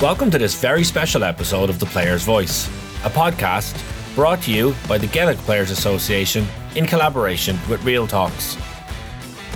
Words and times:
Welcome 0.00 0.30
to 0.30 0.38
this 0.38 0.54
very 0.54 0.84
special 0.84 1.24
episode 1.24 1.68
of 1.68 1.80
The 1.80 1.86
Player's 1.86 2.22
Voice, 2.22 2.68
a 3.04 3.10
podcast 3.10 3.74
brought 4.14 4.40
to 4.42 4.52
you 4.52 4.72
by 4.86 4.96
the 4.96 5.08
Gaelic 5.08 5.38
Players 5.38 5.72
Association 5.72 6.46
in 6.76 6.86
collaboration 6.86 7.58
with 7.68 7.82
Real 7.82 8.06
Talks. 8.06 8.56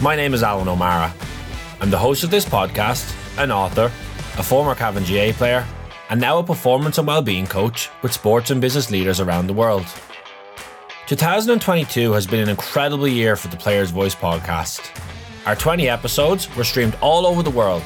My 0.01 0.17
name 0.17 0.35
is 0.35 0.43
Alan 0.43 0.67
O'Mara. 0.67 1.15
I'm 1.81 1.91
the 1.91 1.99
host 1.99 2.25
of 2.25 2.33
this 2.33 2.45
podcast, 2.45 3.15
an 3.39 3.53
author, 3.53 3.85
a 4.37 4.43
former 4.43 4.75
Cavan 4.75 5.05
GAA 5.05 5.33
player, 5.33 5.65
and 6.11 6.21
now 6.21 6.39
a 6.39 6.43
performance 6.43 6.99
and 6.99 7.07
well-being 7.07 7.47
coach 7.47 7.89
with 8.03 8.13
sports 8.13 8.51
and 8.51 8.61
business 8.61 8.91
leaders 8.91 9.21
around 9.21 9.47
the 9.47 9.53
world. 9.53 9.87
2022 11.07 12.11
has 12.11 12.27
been 12.27 12.41
an 12.41 12.49
incredible 12.49 13.07
year 13.07 13.37
for 13.37 13.47
the 13.47 13.57
Players 13.57 13.91
Voice 13.91 14.17
podcast. 14.17 14.91
Our 15.47 15.55
20 15.55 15.89
episodes 15.89 16.53
were 16.57 16.65
streamed 16.65 16.97
all 17.01 17.29
over 17.29 17.45
the 17.45 17.51
world 17.51 17.85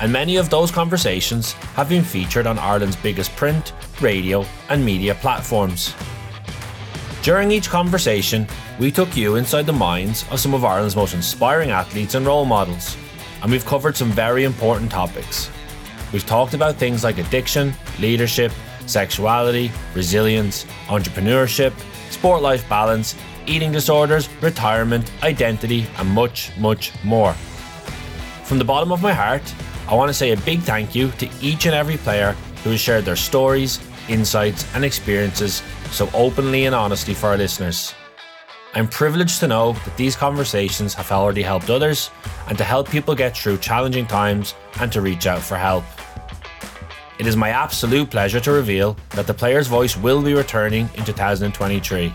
and 0.00 0.12
many 0.12 0.36
of 0.36 0.48
those 0.48 0.70
conversations 0.70 1.52
have 1.74 1.88
been 1.88 2.04
featured 2.04 2.46
on 2.46 2.58
Ireland's 2.58 2.96
biggest 2.96 3.34
print, 3.36 3.72
radio, 4.00 4.44
and 4.68 4.84
media 4.84 5.14
platforms. 5.14 5.94
During 7.22 7.50
each 7.50 7.68
conversation, 7.68 8.46
we 8.78 8.92
took 8.92 9.16
you 9.16 9.36
inside 9.36 9.66
the 9.66 9.72
minds 9.72 10.24
of 10.30 10.40
some 10.40 10.54
of 10.54 10.64
Ireland's 10.64 10.96
most 10.96 11.14
inspiring 11.14 11.70
athletes 11.70 12.14
and 12.14 12.24
role 12.24 12.44
models, 12.44 12.96
and 13.42 13.50
we've 13.50 13.66
covered 13.66 13.96
some 13.96 14.10
very 14.12 14.44
important 14.44 14.90
topics. 14.90 15.50
We've 16.12 16.26
talked 16.26 16.54
about 16.54 16.76
things 16.76 17.04
like 17.04 17.18
addiction, 17.18 17.74
leadership, 17.98 18.52
sexuality, 18.86 19.70
resilience, 19.94 20.64
entrepreneurship, 20.86 21.72
sport 22.10 22.40
life 22.40 22.66
balance, 22.68 23.14
eating 23.46 23.72
disorders, 23.72 24.28
retirement, 24.40 25.10
identity, 25.22 25.86
and 25.98 26.08
much, 26.08 26.56
much 26.56 26.92
more. 27.04 27.34
From 28.44 28.58
the 28.58 28.64
bottom 28.64 28.92
of 28.92 29.02
my 29.02 29.12
heart, 29.12 29.42
I 29.88 29.94
want 29.94 30.10
to 30.10 30.14
say 30.14 30.32
a 30.32 30.36
big 30.36 30.60
thank 30.60 30.94
you 30.94 31.10
to 31.12 31.26
each 31.40 31.64
and 31.64 31.74
every 31.74 31.96
player 31.96 32.32
who 32.62 32.72
has 32.72 32.80
shared 32.80 33.06
their 33.06 33.16
stories, 33.16 33.80
insights, 34.06 34.66
and 34.74 34.84
experiences 34.84 35.62
so 35.90 36.10
openly 36.12 36.66
and 36.66 36.74
honestly 36.74 37.14
for 37.14 37.28
our 37.28 37.38
listeners. 37.38 37.94
I'm 38.74 38.86
privileged 38.86 39.40
to 39.40 39.48
know 39.48 39.72
that 39.72 39.96
these 39.96 40.14
conversations 40.14 40.92
have 40.92 41.10
already 41.10 41.40
helped 41.40 41.70
others 41.70 42.10
and 42.48 42.58
to 42.58 42.64
help 42.64 42.90
people 42.90 43.14
get 43.14 43.34
through 43.34 43.58
challenging 43.58 44.06
times 44.06 44.54
and 44.78 44.92
to 44.92 45.00
reach 45.00 45.26
out 45.26 45.40
for 45.40 45.56
help. 45.56 45.84
It 47.18 47.26
is 47.26 47.34
my 47.34 47.48
absolute 47.48 48.10
pleasure 48.10 48.40
to 48.40 48.52
reveal 48.52 48.94
that 49.10 49.26
the 49.26 49.32
player's 49.32 49.68
voice 49.68 49.96
will 49.96 50.22
be 50.22 50.34
returning 50.34 50.90
in 50.96 51.04
2023. 51.06 52.14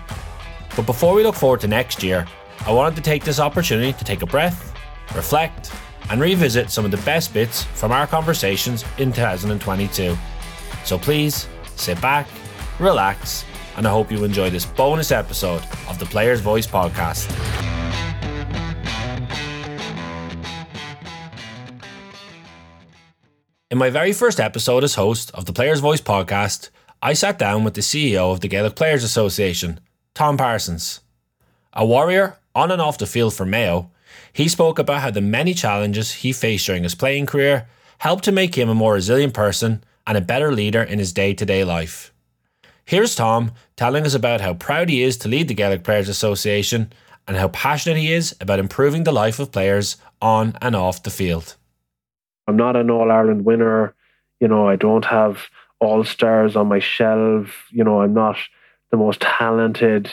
But 0.75 0.85
before 0.85 1.15
we 1.15 1.23
look 1.23 1.35
forward 1.35 1.61
to 1.61 1.67
next 1.67 2.03
year, 2.03 2.27
I 2.67 2.71
wanted 2.71 2.95
to 2.97 3.01
take 3.01 3.23
this 3.23 3.39
opportunity 3.39 3.93
to 3.93 4.03
take 4.03 4.21
a 4.21 4.27
breath, 4.27 4.75
reflect, 5.15 5.71
and 6.09 6.21
revisit 6.21 6.69
some 6.69 6.85
of 6.85 6.91
the 6.91 6.97
best 6.97 7.33
bits 7.33 7.63
from 7.63 7.91
our 7.91 8.07
conversations 8.07 8.83
in 8.97 9.11
2022. 9.13 10.17
So 10.85 10.97
please 10.97 11.47
sit 11.75 11.99
back, 12.01 12.27
relax, 12.79 13.45
and 13.77 13.87
I 13.87 13.91
hope 13.91 14.11
you 14.11 14.23
enjoy 14.23 14.49
this 14.49 14.65
bonus 14.65 15.11
episode 15.11 15.63
of 15.87 15.99
the 15.99 16.05
Players 16.05 16.41
Voice 16.41 16.67
podcast. 16.67 17.29
In 23.71 23.79
my 23.79 23.89
very 23.89 24.13
first 24.13 24.39
episode 24.39 24.83
as 24.83 24.93
host 24.93 25.31
of 25.31 25.45
the 25.45 25.53
Players 25.53 25.79
Voice 25.79 26.01
podcast, 26.01 26.69
I 27.01 27.13
sat 27.13 27.39
down 27.39 27.63
with 27.63 27.73
the 27.73 27.81
CEO 27.81 28.31
of 28.31 28.41
the 28.41 28.47
Gaelic 28.47 28.75
Players 28.75 29.03
Association, 29.03 29.79
Tom 30.13 30.37
Parsons. 30.37 31.01
A 31.73 31.83
warrior 31.83 32.37
on 32.53 32.71
and 32.71 32.79
off 32.79 32.99
the 32.99 33.07
field 33.07 33.33
for 33.33 33.47
Mayo, 33.47 33.89
he 34.33 34.47
spoke 34.47 34.79
about 34.79 35.01
how 35.01 35.11
the 35.11 35.21
many 35.21 35.53
challenges 35.53 36.11
he 36.11 36.33
faced 36.33 36.65
during 36.65 36.83
his 36.83 36.95
playing 36.95 37.27
career 37.27 37.67
helped 37.99 38.23
to 38.25 38.31
make 38.31 38.55
him 38.55 38.67
a 38.67 38.75
more 38.75 38.93
resilient 38.93 39.33
person 39.33 39.83
and 40.05 40.17
a 40.17 40.21
better 40.21 40.51
leader 40.51 40.83
in 40.83 40.99
his 40.99 41.13
day 41.13 41.33
to 41.33 41.45
day 41.45 41.63
life. 41.63 42.11
Here's 42.83 43.15
Tom 43.15 43.51
telling 43.77 44.05
us 44.05 44.13
about 44.13 44.41
how 44.41 44.55
proud 44.55 44.89
he 44.89 45.03
is 45.03 45.17
to 45.17 45.29
lead 45.29 45.47
the 45.47 45.53
Gaelic 45.53 45.83
Players 45.83 46.09
Association 46.09 46.91
and 47.27 47.37
how 47.37 47.47
passionate 47.49 47.97
he 47.97 48.11
is 48.11 48.35
about 48.41 48.59
improving 48.59 49.05
the 49.05 49.13
life 49.13 49.39
of 49.39 49.51
players 49.51 49.95
on 50.21 50.57
and 50.61 50.75
off 50.75 51.03
the 51.03 51.09
field. 51.09 51.55
I'm 52.47 52.57
not 52.57 52.75
an 52.75 52.91
All 52.91 53.09
Ireland 53.11 53.45
winner. 53.45 53.93
You 54.41 54.49
know, 54.49 54.67
I 54.67 54.75
don't 54.75 55.05
have 55.05 55.43
all 55.79 56.03
stars 56.03 56.55
on 56.57 56.67
my 56.67 56.79
shelf. 56.79 57.67
You 57.71 57.83
know, 57.83 58.01
I'm 58.01 58.13
not 58.13 58.35
the 58.91 58.97
most 58.97 59.21
talented 59.21 60.11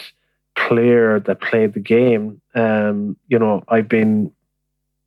player 0.68 1.20
that 1.20 1.40
played 1.40 1.74
the 1.74 1.80
game. 1.80 2.40
Um, 2.54 3.16
you 3.28 3.38
know, 3.38 3.62
I've 3.68 3.88
been, 3.88 4.32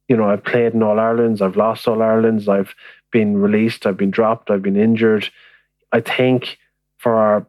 you 0.08 0.18
know, 0.18 0.30
I've 0.30 0.44
played 0.44 0.74
in 0.74 0.84
All 0.84 1.00
Irelands, 1.00 1.41
I've 1.41 1.58
lost 1.58 1.88
All 1.88 2.02
Irelands, 2.02 2.47
I've 2.47 2.75
been 3.12 3.38
released, 3.38 3.86
I've 3.86 3.97
been 3.97 4.12
dropped, 4.12 4.50
I've 4.50 4.62
been 4.62 4.78
injured. 4.78 5.30
I 5.91 6.02
think 6.02 6.58
for 6.97 7.16
our 7.16 7.46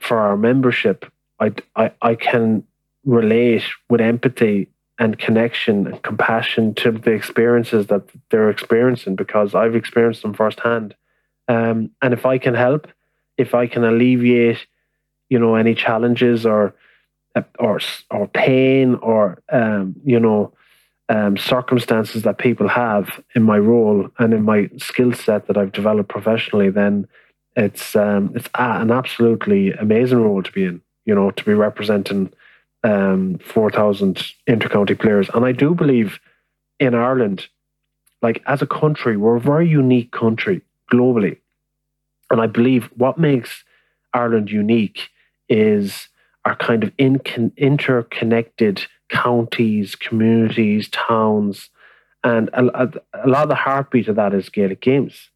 for 0.00 0.18
our 0.18 0.36
membership, 0.36 1.10
I, 1.40 1.52
I, 1.74 1.90
I 2.02 2.14
can 2.14 2.64
relate 3.04 3.64
with 3.88 4.00
empathy 4.00 4.68
and 4.98 5.18
connection 5.18 5.86
and 5.86 6.02
compassion 6.02 6.74
to 6.74 6.92
the 6.92 7.12
experiences 7.12 7.86
that 7.88 8.02
they're 8.30 8.50
experiencing 8.50 9.16
because 9.16 9.54
I've 9.54 9.74
experienced 9.76 10.22
them 10.22 10.34
firsthand. 10.34 10.94
Um, 11.48 11.90
and 12.02 12.12
if 12.12 12.26
I 12.26 12.38
can 12.38 12.54
help, 12.54 12.88
if 13.36 13.54
I 13.54 13.66
can 13.66 13.84
alleviate, 13.84 14.66
you 15.28 15.38
know, 15.38 15.54
any 15.54 15.74
challenges 15.74 16.44
or 16.44 16.74
or 17.58 17.80
or 18.10 18.26
pain 18.28 18.94
or 18.96 19.42
um, 19.50 19.94
you 20.04 20.20
know 20.20 20.52
um, 21.08 21.36
circumstances 21.36 22.22
that 22.22 22.38
people 22.38 22.68
have 22.68 23.22
in 23.34 23.42
my 23.42 23.58
role 23.58 24.08
and 24.18 24.34
in 24.34 24.42
my 24.42 24.68
skill 24.76 25.12
set 25.12 25.46
that 25.46 25.56
I've 25.56 25.72
developed 25.72 26.10
professionally, 26.10 26.70
then 26.70 27.08
it's 27.56 27.96
um, 27.96 28.32
it's 28.34 28.48
an 28.54 28.90
absolutely 28.90 29.72
amazing 29.72 30.22
role 30.22 30.42
to 30.42 30.52
be 30.52 30.64
in. 30.64 30.80
You 31.04 31.14
know, 31.14 31.30
to 31.30 31.44
be 31.44 31.54
representing 31.54 32.30
um, 32.84 33.38
four 33.38 33.70
thousand 33.70 34.16
intercounty 34.46 34.98
players, 34.98 35.30
and 35.32 35.44
I 35.44 35.52
do 35.52 35.74
believe 35.74 36.20
in 36.78 36.94
Ireland, 36.94 37.48
like 38.20 38.42
as 38.46 38.60
a 38.60 38.66
country, 38.66 39.16
we're 39.16 39.36
a 39.36 39.40
very 39.40 39.66
unique 39.66 40.12
country 40.12 40.60
globally, 40.92 41.38
and 42.30 42.40
I 42.42 42.46
believe 42.46 42.90
what 42.96 43.18
makes 43.18 43.64
Ireland 44.12 44.50
unique 44.50 45.08
is 45.48 46.08
are 46.48 46.56
kind 46.56 46.82
of 46.82 46.92
in, 46.98 47.20
interconnected 47.56 48.86
counties, 49.10 49.94
communities, 49.94 50.88
towns, 50.88 51.70
and 52.24 52.48
a, 52.52 52.90
a, 53.14 53.28
lot 53.28 53.44
of 53.44 53.48
the 53.48 53.54
heartbeat 53.54 54.08
of 54.08 54.16
that 54.16 54.34
is 54.34 54.48
Gaelic 54.48 54.80
games, 54.80 55.30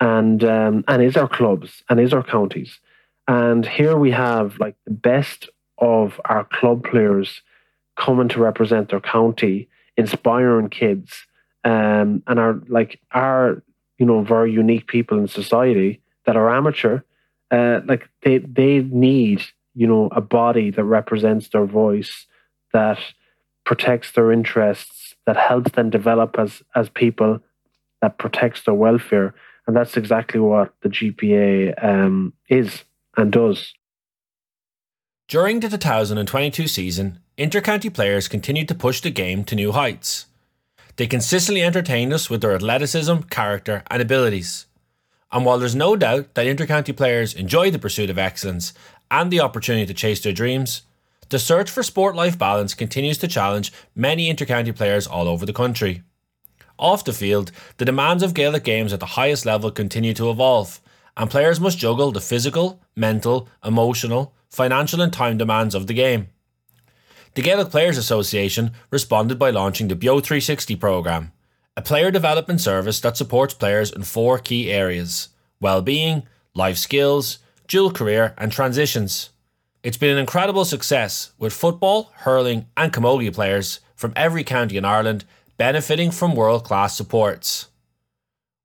and 0.00 0.42
um, 0.44 0.84
and 0.88 1.02
is 1.02 1.16
our 1.16 1.28
clubs 1.28 1.82
and 1.88 2.00
is 2.00 2.14
our 2.14 2.22
counties, 2.22 2.80
and 3.28 3.66
here 3.66 3.96
we 3.96 4.10
have 4.12 4.58
like 4.58 4.76
the 4.86 4.92
best 4.92 5.48
of 5.78 6.20
our 6.24 6.44
club 6.44 6.84
players 6.84 7.42
coming 7.96 8.28
to 8.28 8.40
represent 8.40 8.88
their 8.88 9.00
county, 9.00 9.68
inspiring 9.96 10.68
kids, 10.68 11.26
um, 11.64 12.22
and 12.26 12.38
are 12.38 12.60
like 12.68 13.00
our 13.12 13.62
you 13.98 14.06
know 14.06 14.22
very 14.22 14.52
unique 14.52 14.86
people 14.86 15.18
in 15.18 15.28
society 15.28 16.00
that 16.24 16.36
are 16.36 16.54
amateur, 16.54 17.00
uh, 17.50 17.80
like 17.84 18.08
they 18.22 18.38
they 18.38 18.78
need 18.78 19.42
you 19.74 19.86
know, 19.86 20.08
a 20.12 20.20
body 20.20 20.70
that 20.70 20.84
represents 20.84 21.48
their 21.48 21.66
voice, 21.66 22.26
that 22.72 22.98
protects 23.64 24.12
their 24.12 24.32
interests, 24.32 25.14
that 25.26 25.36
helps 25.36 25.72
them 25.72 25.90
develop 25.90 26.36
as 26.38 26.62
as 26.74 26.88
people, 26.88 27.40
that 28.00 28.18
protects 28.18 28.64
their 28.64 28.74
welfare, 28.74 29.34
and 29.66 29.76
that's 29.76 29.96
exactly 29.96 30.40
what 30.40 30.74
the 30.82 30.88
GPA 30.88 31.84
um, 31.84 32.32
is 32.48 32.84
and 33.16 33.32
does. 33.32 33.74
During 35.28 35.60
the 35.60 35.68
2022 35.68 36.66
season, 36.66 37.20
intercounty 37.38 37.92
players 37.92 38.28
continued 38.28 38.68
to 38.68 38.74
push 38.74 39.00
the 39.00 39.10
game 39.10 39.44
to 39.44 39.54
new 39.54 39.72
heights. 39.72 40.26
They 40.96 41.06
consistently 41.06 41.62
entertained 41.62 42.12
us 42.12 42.28
with 42.28 42.42
their 42.42 42.54
athleticism, 42.54 43.20
character, 43.30 43.82
and 43.90 44.02
abilities. 44.02 44.66
And 45.30 45.46
while 45.46 45.58
there's 45.58 45.74
no 45.74 45.96
doubt 45.96 46.34
that 46.34 46.46
intercounty 46.46 46.94
players 46.94 47.32
enjoy 47.32 47.70
the 47.70 47.78
pursuit 47.78 48.10
of 48.10 48.18
excellence 48.18 48.74
and 49.12 49.30
the 49.30 49.40
opportunity 49.40 49.86
to 49.86 49.94
chase 49.94 50.20
their 50.22 50.32
dreams, 50.32 50.82
the 51.28 51.38
search 51.38 51.70
for 51.70 51.82
sport 51.82 52.16
life 52.16 52.38
balance 52.38 52.74
continues 52.74 53.18
to 53.18 53.28
challenge 53.28 53.72
many 53.94 54.32
intercounty 54.32 54.74
players 54.74 55.06
all 55.06 55.28
over 55.28 55.46
the 55.46 55.52
country. 55.52 56.02
Off 56.78 57.04
the 57.04 57.12
field, 57.12 57.52
the 57.76 57.84
demands 57.84 58.22
of 58.22 58.34
Gaelic 58.34 58.64
games 58.64 58.92
at 58.92 59.00
the 59.00 59.14
highest 59.14 59.46
level 59.46 59.70
continue 59.70 60.14
to 60.14 60.30
evolve, 60.30 60.80
and 61.16 61.30
players 61.30 61.60
must 61.60 61.78
juggle 61.78 62.10
the 62.10 62.20
physical, 62.20 62.80
mental, 62.96 63.48
emotional, 63.62 64.34
financial, 64.48 65.00
and 65.00 65.12
time 65.12 65.36
demands 65.36 65.74
of 65.74 65.86
the 65.86 65.94
game. 65.94 66.28
The 67.34 67.42
Gaelic 67.42 67.70
Players 67.70 67.98
Association 67.98 68.72
responded 68.90 69.38
by 69.38 69.50
launching 69.50 69.88
the 69.88 69.94
Beo 69.94 70.22
360 70.22 70.76
programme, 70.76 71.32
a 71.76 71.82
player 71.82 72.10
development 72.10 72.60
service 72.60 73.00
that 73.00 73.16
supports 73.16 73.54
players 73.54 73.90
in 73.90 74.02
four 74.02 74.38
key 74.38 74.70
areas 74.70 75.28
well-being, 75.60 76.24
life 76.54 76.76
skills, 76.76 77.38
dual 77.72 77.90
career, 77.90 78.34
and 78.36 78.52
transitions. 78.52 79.30
It's 79.82 79.96
been 79.96 80.10
an 80.10 80.18
incredible 80.18 80.66
success, 80.66 81.32
with 81.38 81.54
football, 81.54 82.12
hurling, 82.16 82.66
and 82.76 82.92
camogie 82.92 83.32
players 83.32 83.80
from 83.96 84.12
every 84.14 84.44
county 84.44 84.76
in 84.76 84.84
Ireland 84.84 85.24
benefiting 85.56 86.10
from 86.10 86.34
world 86.34 86.64
class 86.64 86.94
supports. 86.94 87.68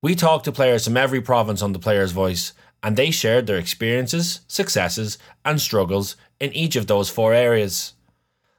We 0.01 0.13
talked 0.13 0.43
to 0.43 0.51
players 0.51 0.83
from 0.83 0.97
every 0.97 1.21
province 1.21 1.61
on 1.61 1.71
the 1.71 1.79
Players' 1.79 2.11
Voice, 2.11 2.51
and 2.83 2.97
they 2.97 3.09
shared 3.09 3.47
their 3.47 3.57
experiences, 3.57 4.41
successes, 4.45 5.17
and 5.45 5.61
struggles 5.61 6.17
in 6.41 6.51
each 6.51 6.75
of 6.75 6.87
those 6.87 7.09
four 7.09 7.33
areas. 7.33 7.93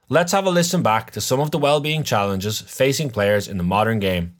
Let's 0.09 0.31
have 0.31 0.47
a 0.47 0.49
listen 0.49 0.81
back 0.81 1.11
to 1.11 1.21
some 1.21 1.39
of 1.39 1.51
the 1.51 1.59
well-being 1.59 2.01
challenges 2.01 2.59
facing 2.59 3.11
players 3.11 3.47
in 3.47 3.57
the 3.59 3.63
modern 3.75 3.99
game. 3.99 4.33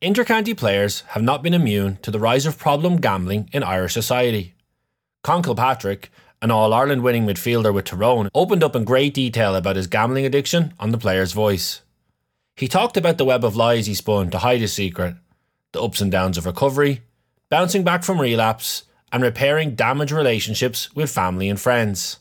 Intercounty 0.00 0.56
players 0.56 1.00
have 1.08 1.24
not 1.24 1.42
been 1.42 1.52
immune 1.52 1.98
to 2.02 2.12
the 2.12 2.20
rise 2.20 2.46
of 2.46 2.58
problem 2.58 3.00
gambling 3.00 3.50
in 3.52 3.64
Irish 3.64 3.94
society. 3.94 4.54
Con 5.22 5.42
Kilpatrick, 5.42 6.10
an 6.40 6.50
All 6.50 6.72
Ireland 6.72 7.02
winning 7.02 7.26
midfielder 7.26 7.74
with 7.74 7.84
Tyrone, 7.84 8.30
opened 8.34 8.64
up 8.64 8.74
in 8.74 8.84
great 8.84 9.12
detail 9.12 9.54
about 9.54 9.76
his 9.76 9.86
gambling 9.86 10.24
addiction 10.24 10.72
on 10.80 10.90
the 10.90 10.98
player's 10.98 11.32
voice. 11.32 11.82
He 12.56 12.68
talked 12.68 12.96
about 12.96 13.18
the 13.18 13.26
web 13.26 13.44
of 13.44 13.56
lies 13.56 13.86
he 13.86 13.94
spun 13.94 14.30
to 14.30 14.38
hide 14.38 14.60
his 14.60 14.72
secret, 14.72 15.16
the 15.72 15.82
ups 15.82 16.00
and 16.00 16.10
downs 16.10 16.38
of 16.38 16.46
recovery, 16.46 17.02
bouncing 17.50 17.84
back 17.84 18.02
from 18.02 18.20
relapse, 18.20 18.84
and 19.12 19.22
repairing 19.22 19.74
damaged 19.74 20.12
relationships 20.12 20.94
with 20.94 21.10
family 21.10 21.48
and 21.50 21.60
friends. 21.60 22.18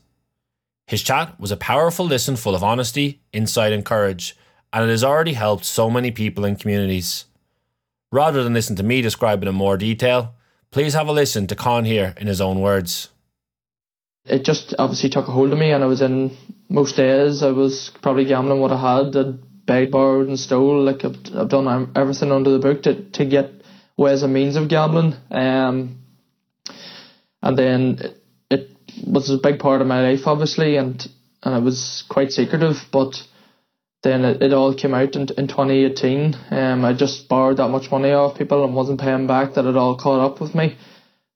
His 0.87 1.03
chat 1.03 1.39
was 1.39 1.51
a 1.51 1.57
powerful 1.57 2.05
listen 2.05 2.35
full 2.35 2.55
of 2.55 2.63
honesty, 2.63 3.21
insight, 3.31 3.71
and 3.71 3.85
courage, 3.85 4.35
and 4.73 4.83
it 4.83 4.89
has 4.89 5.03
already 5.03 5.33
helped 5.33 5.63
so 5.63 5.89
many 5.89 6.11
people 6.11 6.43
and 6.43 6.59
communities. 6.59 7.25
Rather 8.11 8.43
than 8.43 8.53
listen 8.53 8.75
to 8.75 8.83
me 8.83 9.01
describe 9.01 9.41
it 9.43 9.47
in 9.47 9.55
more 9.55 9.77
detail, 9.77 10.33
please 10.71 10.93
have 10.93 11.07
a 11.07 11.11
listen 11.11 11.47
to 11.47 11.55
Con 11.55 11.85
here 11.85 12.13
in 12.17 12.27
his 12.27 12.41
own 12.41 12.61
words. 12.61 13.09
It 14.25 14.43
just 14.43 14.75
obviously 14.77 15.09
took 15.09 15.27
a 15.27 15.31
hold 15.31 15.51
of 15.51 15.59
me, 15.59 15.71
and 15.71 15.83
I 15.83 15.87
was 15.87 16.01
in 16.01 16.37
most 16.67 16.95
days. 16.95 17.41
I 17.41 17.51
was 17.51 17.91
probably 18.01 18.25
gambling 18.25 18.59
what 18.59 18.71
I 18.71 18.97
had. 18.97 19.15
I'd 19.15 19.65
begged, 19.65 19.91
borrowed, 19.91 20.27
and 20.27 20.39
stole. 20.39 20.83
Like 20.83 21.03
I've, 21.05 21.17
I've 21.35 21.49
done 21.49 21.91
everything 21.95 22.31
under 22.31 22.51
the 22.51 22.59
book 22.59 22.83
to, 22.83 23.09
to 23.11 23.25
get 23.25 23.51
ways 23.97 24.23
and 24.23 24.33
means 24.33 24.55
of 24.55 24.69
gambling. 24.69 25.15
Um, 25.31 25.99
and 27.41 27.57
then 27.57 27.99
it, 28.01 28.23
it 28.51 28.69
was 29.07 29.29
a 29.29 29.37
big 29.37 29.59
part 29.59 29.81
of 29.81 29.87
my 29.87 30.01
life, 30.01 30.27
obviously, 30.27 30.75
and 30.75 31.07
and 31.41 31.55
I 31.55 31.59
was 31.59 32.03
quite 32.09 32.31
secretive, 32.31 32.75
but 32.91 33.15
then 34.01 34.23
it, 34.23 34.41
it 34.41 34.53
all 34.53 34.73
came 34.73 34.93
out 34.93 35.15
in, 35.15 35.23
in 35.37 35.47
2018. 35.47 36.35
Um, 36.51 36.85
I 36.85 36.93
just 36.93 37.27
borrowed 37.27 37.57
that 37.57 37.69
much 37.69 37.91
money 37.91 38.11
off 38.11 38.37
people 38.37 38.63
and 38.63 38.73
wasn't 38.73 39.01
paying 39.01 39.27
back 39.27 39.53
that 39.53 39.65
it 39.65 39.75
all 39.75 39.97
caught 39.97 40.25
up 40.25 40.41
with 40.41 40.55
me. 40.55 40.77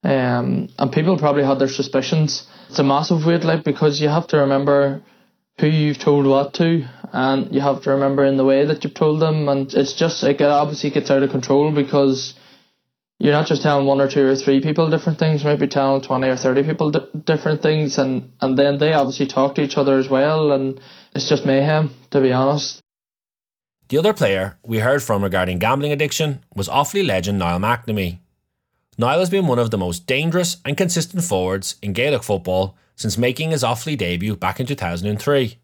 Um, 0.02 0.68
and 0.78 0.92
people 0.92 1.18
probably 1.18 1.44
had 1.44 1.58
their 1.58 1.68
suspicions. 1.68 2.46
It's 2.68 2.78
a 2.78 2.84
massive 2.84 3.24
weight, 3.24 3.44
like, 3.44 3.64
because 3.64 4.00
you 4.00 4.08
have 4.08 4.26
to 4.28 4.38
remember 4.38 5.02
who 5.58 5.66
you've 5.66 5.98
told 5.98 6.26
what 6.26 6.54
to, 6.54 6.86
and 7.12 7.54
you 7.54 7.60
have 7.60 7.82
to 7.82 7.90
remember 7.90 8.24
in 8.24 8.36
the 8.36 8.44
way 8.44 8.66
that 8.66 8.82
you've 8.82 8.94
told 8.94 9.20
them, 9.20 9.48
and 9.48 9.72
it's 9.72 9.94
just, 9.94 10.22
like, 10.22 10.40
it 10.40 10.48
obviously 10.48 10.90
gets 10.90 11.10
out 11.10 11.22
of 11.22 11.30
control 11.30 11.72
because 11.72 12.34
you're 13.18 13.32
not 13.32 13.46
just 13.46 13.62
telling 13.62 13.86
one 13.86 14.00
or 14.00 14.10
two 14.10 14.26
or 14.26 14.34
three 14.34 14.60
people 14.60 14.90
different 14.90 15.18
things, 15.18 15.42
you 15.42 15.48
might 15.48 15.60
be 15.60 15.68
telling 15.68 16.02
20 16.02 16.26
or 16.28 16.36
30 16.36 16.64
people 16.64 16.90
di- 16.90 17.06
different 17.24 17.62
things, 17.62 17.98
and, 17.98 18.32
and 18.40 18.58
then 18.58 18.78
they 18.78 18.92
obviously 18.92 19.26
talk 19.26 19.54
to 19.54 19.62
each 19.62 19.76
other 19.76 19.96
as 19.98 20.08
well, 20.08 20.52
and 20.52 20.80
it's 21.14 21.28
just 21.28 21.46
mayhem, 21.46 21.94
to 22.10 22.20
be 22.20 22.32
honest. 22.32 22.80
The 23.88 23.98
other 23.98 24.12
player 24.12 24.58
we 24.64 24.78
heard 24.78 25.02
from 25.02 25.22
regarding 25.22 25.58
gambling 25.58 25.92
addiction 25.92 26.44
was 26.54 26.68
Offaly 26.68 27.06
legend 27.06 27.38
Niall 27.38 27.60
McNamee. 27.60 28.18
Niall 28.96 29.20
has 29.20 29.30
been 29.30 29.46
one 29.46 29.58
of 29.58 29.70
the 29.70 29.78
most 29.78 30.06
dangerous 30.06 30.56
and 30.64 30.76
consistent 30.76 31.22
forwards 31.22 31.76
in 31.82 31.92
Gaelic 31.92 32.22
football 32.22 32.76
since 32.96 33.18
making 33.18 33.50
his 33.50 33.62
Offaly 33.62 33.96
debut 33.96 34.36
back 34.36 34.58
in 34.58 34.66
2003. 34.66 35.58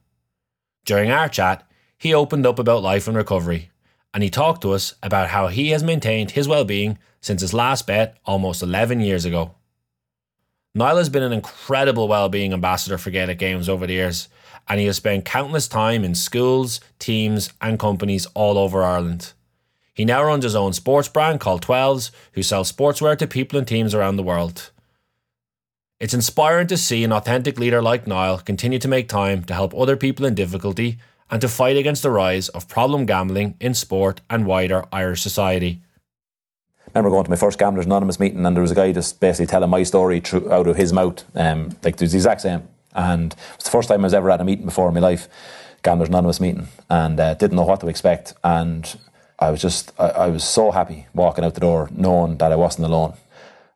During 0.85 1.11
our 1.11 1.29
chat, 1.29 1.69
he 1.97 2.15
opened 2.15 2.47
up 2.47 2.59
about 2.59 2.83
life 2.83 3.07
and 3.07 3.17
recovery, 3.17 3.71
and 4.13 4.23
he 4.23 4.31
talked 4.31 4.63
to 4.63 4.73
us 4.73 4.95
about 5.03 5.29
how 5.29 5.49
he 5.49 5.71
has 5.71 5.83
maintained 5.83 6.33
his 6.33 6.49
well-being 6.49 6.99
since 7.21 7.41
his 7.41 7.55
last 7.55 7.87
bet 7.87 8.17
almost 8.25 8.63
11 8.63 9.01
years 9.01 9.25
ago. 9.25 9.55
Niall 10.75 10.97
has 10.97 11.09
been 11.09 11.23
an 11.23 11.33
incredible 11.33 12.09
well-being 12.09 12.53
ambassador 12.53 12.99
for 12.99 13.11
Gaelic 13.11 13.39
Games 13.39 13.69
over 13.69 13.87
the 13.87 13.93
years, 13.95 14.29
and 14.69 14.81
he 14.81 14.87
has 14.87 14.97
spent 14.97 15.25
countless 15.25 15.69
time 15.69 16.05
in 16.05 16.15
schools, 16.15 16.81
teams, 16.99 17.53
and 17.61 17.79
companies 17.79 18.27
all 18.35 18.59
over 18.59 18.83
Ireland. 18.83 19.33
He 19.95 20.05
now 20.05 20.23
runs 20.23 20.45
his 20.45 20.55
own 20.55 20.73
sports 20.73 21.09
brand 21.09 21.41
called 21.41 21.63
12s, 21.63 22.11
who 22.33 22.43
sells 22.43 22.73
sportswear 22.73 23.19
to 23.19 23.27
people 23.27 23.59
and 23.59 23.69
teams 23.69 23.95
around 23.95 24.17
the 24.17 24.23
world. 24.23 24.71
It's 25.99 26.15
inspiring 26.15 26.69
to 26.69 26.79
see 26.79 27.05
an 27.05 27.13
authentic 27.13 27.59
leader 27.59 27.83
like 27.83 28.07
Niall 28.07 28.39
continue 28.39 28.79
to 28.79 28.89
make 28.89 29.09
time 29.09 29.45
to 29.45 29.53
help 29.53 29.75
other 29.75 29.99
people 29.99 30.25
in 30.25 30.35
difficulty 30.35 30.99
and 31.31 31.41
to 31.43 31.49
fight 31.49 31.77
against 31.77 32.03
the 32.03 32.11
rise 32.11 32.49
of 32.49 32.69
problem 32.69 33.05
gambling 33.05 33.55
in 33.61 33.75
sport 33.75 34.23
and 34.31 34.47
wider 34.47 34.85
Irish 34.91 35.21
society. 35.21 35.83
I 36.87 36.99
remember 36.99 37.11
going 37.11 37.25
to 37.25 37.31
my 37.31 37.37
first 37.37 37.59
Gamblers 37.59 37.87
Anonymous 37.87 38.19
meeting 38.19 38.47
and 38.47 38.57
there 38.57 38.63
was 38.63 38.73
a 38.73 38.75
guy 38.75 38.93
just 38.93 39.21
basically 39.21 39.47
telling 39.47 39.71
my 39.71 39.83
story 39.83 40.21
through, 40.21 40.51
out 40.51 40.67
of 40.67 40.77
his 40.77 40.93
mouth. 40.93 41.25
Um, 41.37 41.77
like, 41.85 41.97
there's 41.97 42.13
the 42.13 42.19
exact 42.19 42.41
same. 42.41 42.67
And 42.95 43.33
it 43.33 43.57
was 43.57 43.65
the 43.65 43.71
first 43.71 43.89
time 43.89 44.01
I 44.01 44.05
was 44.05 44.15
ever 44.15 44.31
at 44.31 44.41
a 44.41 44.45
meeting 44.45 44.65
before 44.65 44.89
in 44.89 44.95
my 44.95 45.01
life, 45.01 45.29
Gamblers 45.83 46.09
Anonymous 46.09 46.41
meeting, 46.41 46.69
and 46.89 47.19
uh, 47.19 47.35
didn't 47.35 47.57
know 47.57 47.65
what 47.65 47.81
to 47.81 47.89
expect. 47.89 48.35
And 48.45 48.99
I 49.39 49.51
was 49.51 49.63
just, 49.63 49.93
I, 49.99 50.09
I, 50.09 50.27
was 50.29 50.45
so 50.45 50.71
happy 50.71 51.07
walking 51.15 51.45
out 51.45 51.55
the 51.55 51.61
door, 51.61 51.89
knowing 51.93 52.37
that 52.39 52.53
I 52.53 52.57
wasn't 52.57 52.87
alone. 52.87 53.15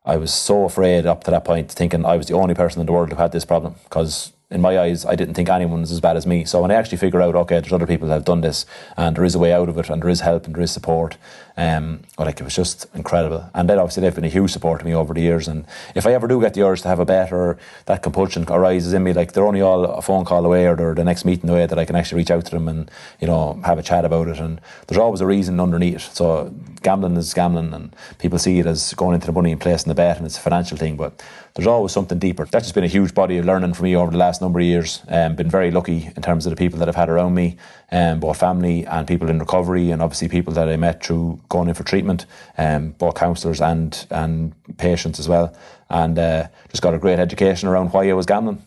I 0.04 0.18
was 0.18 0.32
so 0.32 0.64
afraid 0.64 1.06
up 1.06 1.24
to 1.24 1.30
that 1.30 1.46
point, 1.46 1.72
thinking 1.72 2.04
I 2.04 2.16
was 2.16 2.26
the 2.26 2.34
only 2.34 2.54
person 2.54 2.80
in 2.80 2.86
the 2.86 2.92
world 2.92 3.10
who 3.10 3.16
had 3.16 3.32
this 3.32 3.46
problem 3.46 3.76
because 3.84 4.33
in 4.54 4.60
my 4.60 4.78
eyes, 4.78 5.04
I 5.04 5.16
didn't 5.16 5.34
think 5.34 5.48
anyone 5.48 5.80
was 5.80 5.90
as 5.90 6.00
bad 6.00 6.16
as 6.16 6.26
me. 6.26 6.44
So 6.44 6.62
when 6.62 6.70
I 6.70 6.74
actually 6.74 6.98
figure 6.98 7.20
out, 7.20 7.34
okay, 7.34 7.58
there's 7.60 7.72
other 7.72 7.86
people 7.86 8.06
that 8.08 8.14
have 8.14 8.24
done 8.24 8.40
this, 8.40 8.64
and 8.96 9.16
there 9.16 9.24
is 9.24 9.34
a 9.34 9.38
way 9.38 9.52
out 9.52 9.68
of 9.68 9.76
it, 9.76 9.90
and 9.90 10.00
there 10.00 10.08
is 10.08 10.20
help, 10.20 10.46
and 10.46 10.54
there 10.54 10.62
is 10.62 10.70
support, 10.70 11.16
um, 11.56 12.02
like 12.18 12.40
it 12.40 12.44
was 12.44 12.54
just 12.54 12.86
incredible. 12.94 13.50
And 13.54 13.68
then 13.68 13.78
obviously 13.78 14.02
they've 14.02 14.14
been 14.14 14.24
a 14.24 14.28
huge 14.28 14.52
support 14.52 14.80
to 14.80 14.86
me 14.86 14.94
over 14.94 15.14
the 15.14 15.20
years. 15.20 15.48
And 15.48 15.66
if 15.94 16.06
I 16.06 16.12
ever 16.12 16.26
do 16.26 16.40
get 16.40 16.54
the 16.54 16.62
urge 16.62 16.82
to 16.82 16.88
have 16.88 17.00
a 17.00 17.04
bet 17.04 17.32
or 17.32 17.58
that 17.86 18.02
compulsion 18.02 18.44
arises 18.48 18.92
in 18.92 19.04
me, 19.04 19.12
like 19.12 19.32
they're 19.32 19.46
only 19.46 19.60
all 19.60 19.84
a 19.84 20.02
phone 20.02 20.24
call 20.24 20.44
away 20.44 20.66
or 20.66 20.74
they're 20.74 20.94
the 20.94 21.04
next 21.04 21.24
meeting 21.24 21.50
away 21.50 21.66
that 21.66 21.78
I 21.78 21.84
can 21.84 21.96
actually 21.96 22.18
reach 22.18 22.30
out 22.30 22.44
to 22.46 22.50
them 22.52 22.68
and 22.68 22.90
you 23.20 23.26
know 23.26 23.60
have 23.64 23.78
a 23.78 23.82
chat 23.82 24.04
about 24.04 24.28
it. 24.28 24.38
And 24.38 24.60
there's 24.86 24.98
always 24.98 25.20
a 25.20 25.26
reason 25.26 25.60
underneath. 25.60 26.12
So 26.12 26.52
gambling 26.84 27.16
is 27.16 27.34
gambling, 27.34 27.74
and 27.74 27.96
people 28.18 28.38
see 28.38 28.60
it 28.60 28.66
as 28.66 28.94
going 28.94 29.14
into 29.14 29.26
the 29.26 29.32
money 29.32 29.50
and 29.50 29.60
placing 29.60 29.88
the 29.88 29.94
bet, 29.94 30.18
and 30.18 30.26
it's 30.26 30.38
a 30.38 30.40
financial 30.40 30.76
thing, 30.76 30.96
but 30.96 31.20
there's 31.54 31.66
always 31.66 31.90
something 31.90 32.18
deeper. 32.18 32.44
That's 32.44 32.66
just 32.66 32.74
been 32.74 32.84
a 32.84 32.88
huge 32.88 33.14
body 33.14 33.38
of 33.38 33.44
learning 33.44 33.74
for 33.74 33.82
me 33.82 33.96
over 33.96 34.12
the 34.12 34.18
last 34.18 34.40
number 34.40 34.60
of 34.60 34.66
years. 34.66 35.02
Um, 35.08 35.34
been 35.34 35.50
very 35.50 35.72
lucky 35.72 36.10
in 36.14 36.22
terms 36.22 36.46
of 36.46 36.50
the 36.50 36.56
people 36.56 36.78
that 36.78 36.88
I've 36.88 36.94
had 36.94 37.08
around 37.08 37.34
me, 37.34 37.56
um, 37.90 38.20
both 38.20 38.38
family 38.38 38.86
and 38.86 39.08
people 39.08 39.28
in 39.28 39.40
recovery, 39.40 39.90
and 39.90 40.00
obviously 40.00 40.28
people 40.28 40.52
that 40.54 40.68
I 40.68 40.76
met 40.76 41.02
through 41.02 41.40
going 41.48 41.68
in 41.68 41.74
for 41.74 41.82
treatment, 41.82 42.26
um, 42.58 42.90
both 42.92 43.16
counsellors 43.16 43.60
and 43.60 44.06
and 44.10 44.54
patients 44.76 45.18
as 45.18 45.28
well. 45.28 45.56
And 45.90 46.18
uh, 46.18 46.48
just 46.70 46.82
got 46.82 46.94
a 46.94 46.98
great 46.98 47.18
education 47.18 47.68
around 47.68 47.92
why 47.92 48.08
I 48.08 48.12
was 48.12 48.26
gambling. 48.26 48.64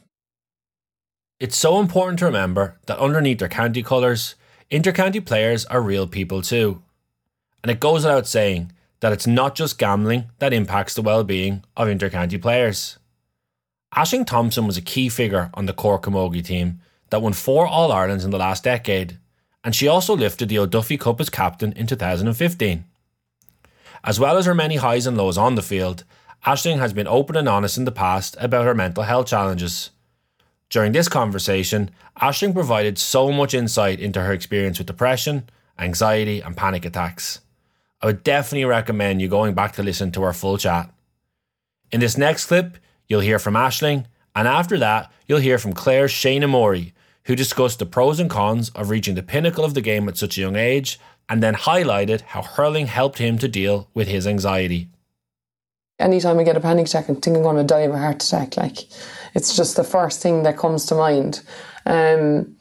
It's 1.39 1.55
so 1.55 1.79
important 1.79 2.17
to 2.19 2.25
remember 2.25 2.79
that 2.87 2.97
underneath 2.97 3.37
their 3.37 3.47
county 3.47 3.83
colours, 3.83 4.33
intercounty 4.71 5.23
players 5.23 5.65
are 5.65 5.81
real 5.81 6.07
people 6.07 6.41
too. 6.41 6.81
And 7.63 7.71
it 7.71 7.79
goes 7.79 8.03
without 8.03 8.27
saying 8.27 8.71
that 8.99 9.13
it's 9.13 9.27
not 9.27 9.55
just 9.55 9.77
gambling 9.77 10.25
that 10.39 10.53
impacts 10.53 10.93
the 10.93 11.01
well-being 11.01 11.63
of 11.75 11.87
intercounty 11.87 12.41
players. 12.41 12.97
Aisling 13.95 14.25
Thompson 14.25 14.67
was 14.67 14.77
a 14.77 14.81
key 14.81 15.09
figure 15.09 15.49
on 15.53 15.65
the 15.65 15.73
Cork 15.73 16.03
Camogie 16.03 16.43
team 16.43 16.81
that 17.09 17.21
won 17.21 17.33
four 17.33 17.65
All 17.67 17.91
Irelands 17.91 18.25
in 18.25 18.31
the 18.31 18.37
last 18.37 18.63
decade, 18.63 19.17
and 19.63 19.75
she 19.75 19.87
also 19.87 20.15
lifted 20.15 20.49
the 20.49 20.59
O'Duffy 20.59 20.97
Cup 20.97 21.19
as 21.19 21.29
captain 21.29 21.73
in 21.73 21.87
2015. 21.87 22.85
As 24.03 24.19
well 24.19 24.37
as 24.37 24.45
her 24.45 24.53
many 24.53 24.75
highs 24.77 25.07
and 25.07 25.17
lows 25.17 25.37
on 25.37 25.55
the 25.55 25.61
field, 25.61 26.03
Aisling 26.45 26.79
has 26.79 26.93
been 26.93 27.07
open 27.07 27.35
and 27.35 27.49
honest 27.49 27.77
in 27.77 27.85
the 27.85 27.91
past 27.91 28.37
about 28.39 28.65
her 28.65 28.75
mental 28.75 29.03
health 29.03 29.27
challenges. 29.27 29.89
During 30.69 30.91
this 30.91 31.07
conversation, 31.07 31.91
Aisling 32.21 32.53
provided 32.53 32.97
so 32.97 33.31
much 33.31 33.53
insight 33.53 33.99
into 33.99 34.21
her 34.21 34.33
experience 34.33 34.77
with 34.77 34.87
depression, 34.87 35.49
anxiety, 35.79 36.41
and 36.41 36.55
panic 36.55 36.85
attacks. 36.85 37.39
I 38.01 38.05
would 38.05 38.23
definitely 38.23 38.65
recommend 38.65 39.21
you 39.21 39.27
going 39.27 39.53
back 39.53 39.73
to 39.73 39.83
listen 39.83 40.11
to 40.11 40.23
our 40.23 40.33
full 40.33 40.57
chat. 40.57 40.91
In 41.91 41.99
this 41.99 42.17
next 42.17 42.45
clip, 42.45 42.77
you'll 43.07 43.21
hear 43.21 43.39
from 43.39 43.55
Aisling, 43.55 44.05
and 44.35 44.47
after 44.47 44.77
that, 44.77 45.11
you'll 45.27 45.39
hear 45.39 45.57
from 45.57 45.73
Clare's 45.73 46.13
Seadna 46.13 46.47
Morey, 46.47 46.93
who 47.23 47.35
discussed 47.35 47.79
the 47.79 47.85
pros 47.85 48.19
and 48.19 48.29
cons 48.29 48.69
of 48.69 48.89
reaching 48.89 49.15
the 49.15 49.23
pinnacle 49.23 49.65
of 49.65 49.73
the 49.73 49.81
game 49.81 50.07
at 50.07 50.17
such 50.17 50.37
a 50.37 50.41
young 50.41 50.55
age, 50.55 50.99
and 51.27 51.41
then 51.41 51.55
highlighted 51.55 52.21
how 52.21 52.41
hurling 52.41 52.87
helped 52.87 53.17
him 53.17 53.37
to 53.39 53.47
deal 53.47 53.89
with 53.93 54.07
his 54.07 54.27
anxiety. 54.27 54.89
Anytime 55.99 56.37
I 56.37 56.43
get 56.43 56.55
a 56.55 56.59
panic 56.59 56.85
attack, 56.85 57.05
I 57.09 57.15
think 57.15 57.35
I'm 57.35 57.41
going 57.41 57.57
to 57.57 57.63
die 57.63 57.81
of 57.81 57.93
a 57.93 57.97
heart 57.97 58.23
attack. 58.23 58.55
Like, 58.57 58.77
it's 59.33 59.55
just 59.57 59.75
the 59.75 59.83
first 59.83 60.21
thing 60.21 60.43
that 60.43 60.57
comes 60.57 60.85
to 60.85 60.95
mind. 60.95 61.41
Um, 61.87 62.56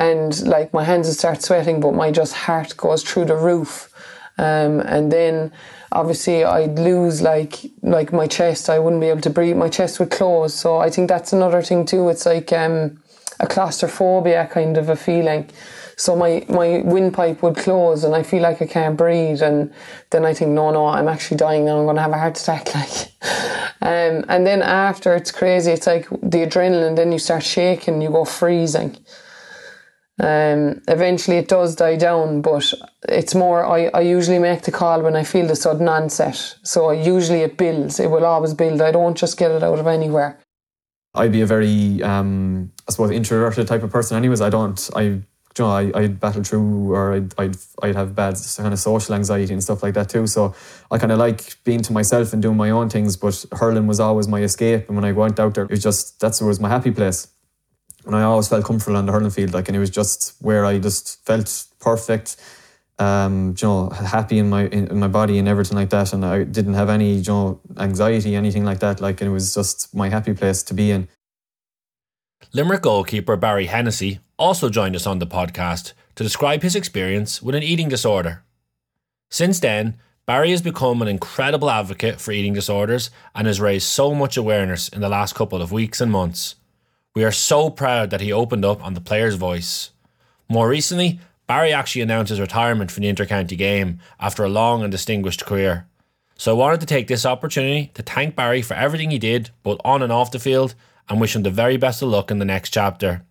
and 0.00 0.46
like 0.46 0.72
my 0.72 0.82
hands 0.82 1.06
would 1.06 1.16
start 1.16 1.42
sweating, 1.42 1.78
but 1.78 1.92
my 1.92 2.10
just 2.10 2.32
heart 2.32 2.74
goes 2.78 3.02
through 3.02 3.26
the 3.26 3.36
roof. 3.36 3.92
Um, 4.38 4.80
and 4.80 5.12
then 5.12 5.52
obviously 5.92 6.42
I'd 6.42 6.78
lose 6.78 7.20
like 7.20 7.56
like 7.82 8.10
my 8.10 8.26
chest. 8.26 8.70
I 8.70 8.78
wouldn't 8.78 9.02
be 9.02 9.08
able 9.08 9.20
to 9.20 9.30
breathe. 9.30 9.56
My 9.56 9.68
chest 9.68 10.00
would 10.00 10.10
close. 10.10 10.54
So 10.54 10.78
I 10.78 10.88
think 10.88 11.08
that's 11.08 11.34
another 11.34 11.60
thing 11.60 11.84
too. 11.84 12.08
It's 12.08 12.24
like 12.24 12.50
um, 12.50 12.98
a 13.40 13.46
claustrophobia 13.46 14.48
kind 14.50 14.78
of 14.78 14.88
a 14.88 14.96
feeling. 14.96 15.50
So 15.96 16.16
my, 16.16 16.46
my 16.48 16.80
windpipe 16.82 17.42
would 17.42 17.56
close 17.58 18.02
and 18.02 18.14
I 18.14 18.22
feel 18.22 18.40
like 18.40 18.62
I 18.62 18.66
can't 18.66 18.96
breathe. 18.96 19.42
And 19.42 19.70
then 20.08 20.24
I 20.24 20.32
think, 20.32 20.52
no, 20.52 20.70
no, 20.70 20.86
I'm 20.86 21.08
actually 21.08 21.36
dying. 21.36 21.68
I'm 21.68 21.84
going 21.84 21.96
to 21.96 22.02
have 22.02 22.12
a 22.12 22.18
heart 22.18 22.40
attack. 22.40 22.68
Like, 22.74 23.12
um, 23.82 24.24
and 24.28 24.46
then 24.46 24.62
after, 24.62 25.14
it's 25.14 25.30
crazy. 25.30 25.72
It's 25.72 25.86
like 25.86 26.08
the 26.08 26.46
adrenaline, 26.46 26.96
then 26.96 27.12
you 27.12 27.18
start 27.18 27.42
shaking, 27.42 28.00
you 28.00 28.10
go 28.10 28.24
freezing. 28.24 28.96
Um, 30.20 30.82
eventually 30.86 31.38
it 31.38 31.48
does 31.48 31.74
die 31.76 31.96
down, 31.96 32.42
but 32.42 32.74
it's 33.08 33.34
more, 33.34 33.64
I, 33.64 33.86
I 33.86 34.02
usually 34.02 34.38
make 34.38 34.62
the 34.62 34.70
call 34.70 35.00
when 35.00 35.16
I 35.16 35.24
feel 35.24 35.46
the 35.46 35.56
sudden 35.56 35.88
onset. 35.88 36.56
So 36.62 36.90
usually 36.90 37.40
it 37.40 37.56
builds, 37.56 37.98
it 37.98 38.10
will 38.10 38.26
always 38.26 38.52
build. 38.52 38.82
I 38.82 38.90
don't 38.90 39.16
just 39.16 39.38
get 39.38 39.50
it 39.50 39.62
out 39.62 39.78
of 39.78 39.86
anywhere. 39.86 40.38
I'd 41.14 41.32
be 41.32 41.40
a 41.40 41.46
very, 41.46 42.02
um, 42.02 42.70
I 42.86 42.92
suppose, 42.92 43.10
introverted 43.12 43.66
type 43.66 43.82
of 43.82 43.90
person. 43.90 44.16
Anyways, 44.16 44.42
I 44.42 44.50
don't, 44.50 44.90
I, 44.94 45.02
you 45.02 45.24
know, 45.58 45.70
I, 45.70 45.90
I'd 45.94 46.20
battle 46.20 46.44
through, 46.44 46.92
or 46.94 47.14
I'd, 47.14 47.34
I'd, 47.38 47.56
I'd 47.82 47.96
have 47.96 48.14
bad 48.14 48.36
kind 48.56 48.72
of 48.72 48.78
social 48.78 49.14
anxiety 49.14 49.52
and 49.52 49.62
stuff 49.62 49.82
like 49.82 49.94
that 49.94 50.10
too. 50.10 50.26
So 50.26 50.54
I 50.90 50.98
kind 50.98 51.12
of 51.12 51.18
like 51.18 51.56
being 51.64 51.80
to 51.82 51.92
myself 51.92 52.32
and 52.32 52.42
doing 52.42 52.56
my 52.56 52.70
own 52.70 52.88
things. 52.88 53.16
But 53.16 53.44
hurling 53.52 53.86
was 53.86 54.00
always 54.00 54.28
my 54.28 54.42
escape, 54.42 54.86
and 54.86 54.96
when 54.96 55.04
I 55.04 55.12
went 55.12 55.40
out 55.40 55.54
there, 55.54 55.64
it 55.64 55.70
was 55.70 55.82
just 55.82 56.20
that's 56.20 56.40
was 56.40 56.60
my 56.60 56.68
happy 56.68 56.92
place. 56.92 57.28
And 58.06 58.16
I 58.16 58.22
always 58.22 58.48
felt 58.48 58.64
comfortable 58.64 58.96
on 58.96 59.06
the 59.06 59.12
hurling 59.12 59.30
field, 59.30 59.52
like, 59.52 59.68
and 59.68 59.76
it 59.76 59.80
was 59.80 59.90
just 59.90 60.34
where 60.40 60.64
I 60.64 60.78
just 60.78 61.24
felt 61.24 61.66
perfect. 61.80 62.36
Um, 62.98 63.54
you 63.58 63.66
know, 63.66 63.88
happy 63.90 64.38
in 64.38 64.50
my 64.50 64.66
in, 64.66 64.98
my 64.98 65.08
body 65.08 65.38
and 65.38 65.48
everything 65.48 65.76
like 65.76 65.90
that, 65.90 66.12
and 66.12 66.24
I 66.24 66.44
didn't 66.44 66.74
have 66.74 66.90
any, 66.90 67.14
you 67.14 67.32
know, 67.32 67.60
anxiety, 67.78 68.34
anything 68.34 68.64
like 68.64 68.80
that. 68.80 69.00
Like, 69.00 69.20
and 69.20 69.30
it 69.30 69.32
was 69.32 69.54
just 69.54 69.94
my 69.94 70.08
happy 70.10 70.34
place 70.34 70.62
to 70.64 70.74
be 70.74 70.90
in. 70.90 71.08
Limerick 72.52 72.82
goalkeeper 72.82 73.36
Barry 73.36 73.66
Hennessy 73.66 74.20
also 74.38 74.68
joined 74.68 74.96
us 74.96 75.06
on 75.06 75.18
the 75.18 75.26
podcast 75.26 75.92
to 76.16 76.24
describe 76.24 76.62
his 76.62 76.74
experience 76.74 77.40
with 77.40 77.54
an 77.54 77.62
eating 77.62 77.88
disorder. 77.88 78.42
Since 79.30 79.60
then, 79.60 79.98
Barry 80.26 80.50
has 80.50 80.62
become 80.62 81.00
an 81.02 81.08
incredible 81.08 81.70
advocate 81.70 82.20
for 82.20 82.32
eating 82.32 82.52
disorders 82.52 83.10
and 83.34 83.46
has 83.46 83.60
raised 83.60 83.86
so 83.86 84.14
much 84.14 84.36
awareness 84.36 84.88
in 84.88 85.00
the 85.00 85.08
last 85.08 85.34
couple 85.34 85.62
of 85.62 85.72
weeks 85.72 86.00
and 86.00 86.10
months. 86.10 86.56
We 87.14 87.24
are 87.24 87.32
so 87.32 87.70
proud 87.70 88.10
that 88.10 88.20
he 88.20 88.32
opened 88.32 88.64
up 88.64 88.84
on 88.84 88.94
the 88.94 89.00
player's 89.00 89.34
voice. 89.34 89.90
More 90.48 90.68
recently, 90.68 91.18
Barry 91.48 91.72
actually 91.72 92.02
announced 92.02 92.30
his 92.30 92.38
retirement 92.38 92.92
from 92.92 93.02
the 93.02 93.12
intercounty 93.12 93.58
game 93.58 93.98
after 94.20 94.44
a 94.44 94.48
long 94.48 94.82
and 94.82 94.92
distinguished 94.92 95.44
career. 95.44 95.88
So 96.36 96.52
I 96.52 96.58
wanted 96.58 96.80
to 96.80 96.86
take 96.86 97.08
this 97.08 97.26
opportunity 97.26 97.90
to 97.94 98.02
thank 98.02 98.36
Barry 98.36 98.62
for 98.62 98.74
everything 98.74 99.10
he 99.10 99.18
did, 99.18 99.50
both 99.64 99.80
on 99.84 100.02
and 100.02 100.12
off 100.12 100.30
the 100.30 100.38
field, 100.38 100.76
and 101.08 101.20
wish 101.20 101.34
him 101.34 101.42
the 101.42 101.50
very 101.50 101.76
best 101.76 102.00
of 102.00 102.08
luck 102.08 102.30
in 102.30 102.38
the 102.38 102.44
next 102.44 102.70
chapter. 102.70 103.24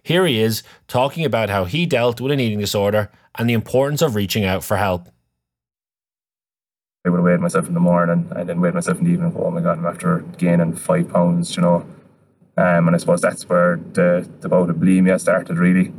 Here 0.00 0.24
he 0.26 0.40
is 0.40 0.62
talking 0.86 1.24
about 1.24 1.50
how 1.50 1.64
he 1.64 1.86
dealt 1.86 2.20
with 2.20 2.30
an 2.30 2.38
eating 2.38 2.60
disorder 2.60 3.10
and 3.36 3.50
the 3.50 3.54
importance 3.54 4.00
of 4.00 4.14
reaching 4.14 4.44
out 4.44 4.62
for 4.62 4.76
help. 4.76 5.08
I 7.04 7.10
would 7.10 7.16
have 7.16 7.24
weighed 7.24 7.40
myself 7.40 7.66
in 7.66 7.74
the 7.74 7.80
morning 7.80 8.30
and 8.36 8.48
then 8.48 8.60
weighed 8.60 8.74
myself 8.74 8.98
in 8.98 9.04
the 9.04 9.10
evening. 9.10 9.34
Oh 9.36 9.50
my 9.50 9.60
god, 9.60 9.78
I'm 9.78 9.86
after 9.86 10.20
gaining 10.38 10.74
five 10.74 11.08
pounds, 11.08 11.56
you 11.56 11.62
know. 11.62 11.84
Um, 12.56 12.86
and 12.86 12.94
I 12.94 12.98
suppose 12.98 13.20
that's 13.20 13.48
where 13.48 13.80
the, 13.92 14.28
the 14.40 14.48
bout 14.48 14.70
of 14.70 14.76
bulimia 14.76 15.20
started 15.20 15.58
really. 15.58 15.92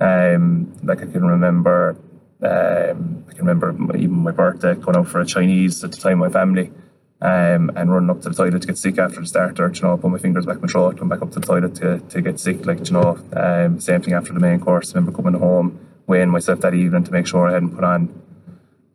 Um, 0.00 0.72
like 0.82 1.02
I 1.02 1.06
can 1.06 1.24
remember, 1.24 1.96
um, 2.42 3.24
I 3.28 3.32
can 3.32 3.46
remember 3.46 3.96
even 3.96 4.12
my 4.12 4.30
birthday 4.30 4.74
going 4.74 4.96
out 4.96 5.08
for 5.08 5.20
a 5.20 5.26
Chinese 5.26 5.84
at 5.84 5.92
the 5.92 5.98
time, 5.98 6.18
my 6.18 6.30
family, 6.30 6.72
um, 7.20 7.70
and 7.76 7.92
running 7.92 8.10
up 8.10 8.22
to 8.22 8.30
the 8.30 8.34
toilet 8.34 8.62
to 8.62 8.68
get 8.68 8.78
sick 8.78 8.98
after 8.98 9.20
the 9.20 9.26
starter. 9.26 9.70
You 9.74 9.82
know, 9.82 9.96
put 9.98 10.10
my 10.10 10.18
fingers 10.18 10.46
back 10.46 10.56
in 10.56 10.62
my 10.62 10.68
throat, 10.68 10.98
come 10.98 11.08
back 11.08 11.20
up 11.20 11.32
to 11.32 11.40
the 11.40 11.46
toilet 11.46 11.74
to, 11.76 11.98
to 11.98 12.22
get 12.22 12.38
sick. 12.38 12.64
Like 12.64 12.86
you 12.88 12.92
know, 12.94 13.18
um, 13.34 13.80
same 13.80 14.02
thing 14.02 14.14
after 14.14 14.32
the 14.32 14.40
main 14.40 14.60
course. 14.60 14.92
I 14.92 14.98
remember 14.98 15.20
coming 15.20 15.38
home, 15.38 15.78
weighing 16.06 16.30
myself 16.30 16.60
that 16.60 16.74
evening 16.74 17.04
to 17.04 17.12
make 17.12 17.26
sure 17.26 17.48
I 17.48 17.54
hadn't 17.54 17.74
put 17.74 17.84
on 17.84 18.22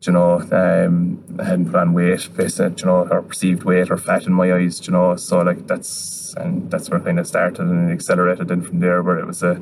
you 0.05 0.13
know, 0.13 0.41
um, 0.51 1.23
I 1.39 1.43
hadn't 1.43 1.67
put 1.67 1.75
on 1.75 1.93
weight, 1.93 2.29
based 2.35 2.59
on, 2.59 2.75
you 2.77 2.85
know, 2.85 3.07
or 3.09 3.21
perceived 3.21 3.63
weight 3.63 3.91
or 3.91 3.97
fat 3.97 4.25
in 4.25 4.33
my 4.33 4.53
eyes, 4.53 4.85
you 4.85 4.93
know. 4.93 5.15
So 5.15 5.41
like 5.41 5.67
that's 5.67 6.33
and 6.35 6.69
that's 6.69 6.89
where 6.89 6.99
kind 6.99 7.19
of 7.19 7.27
started 7.27 7.61
and 7.61 7.89
it 7.89 7.93
accelerated 7.93 8.47
then 8.47 8.61
from 8.61 8.79
there 8.79 9.03
where 9.03 9.19
it 9.19 9.27
was 9.27 9.43
a 9.43 9.61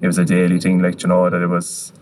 it 0.00 0.06
was 0.06 0.18
a 0.18 0.24
daily 0.24 0.60
thing, 0.60 0.80
like 0.80 1.02
you 1.02 1.08
know, 1.08 1.28
that 1.28 1.42
it 1.42 1.48
was 1.48 1.92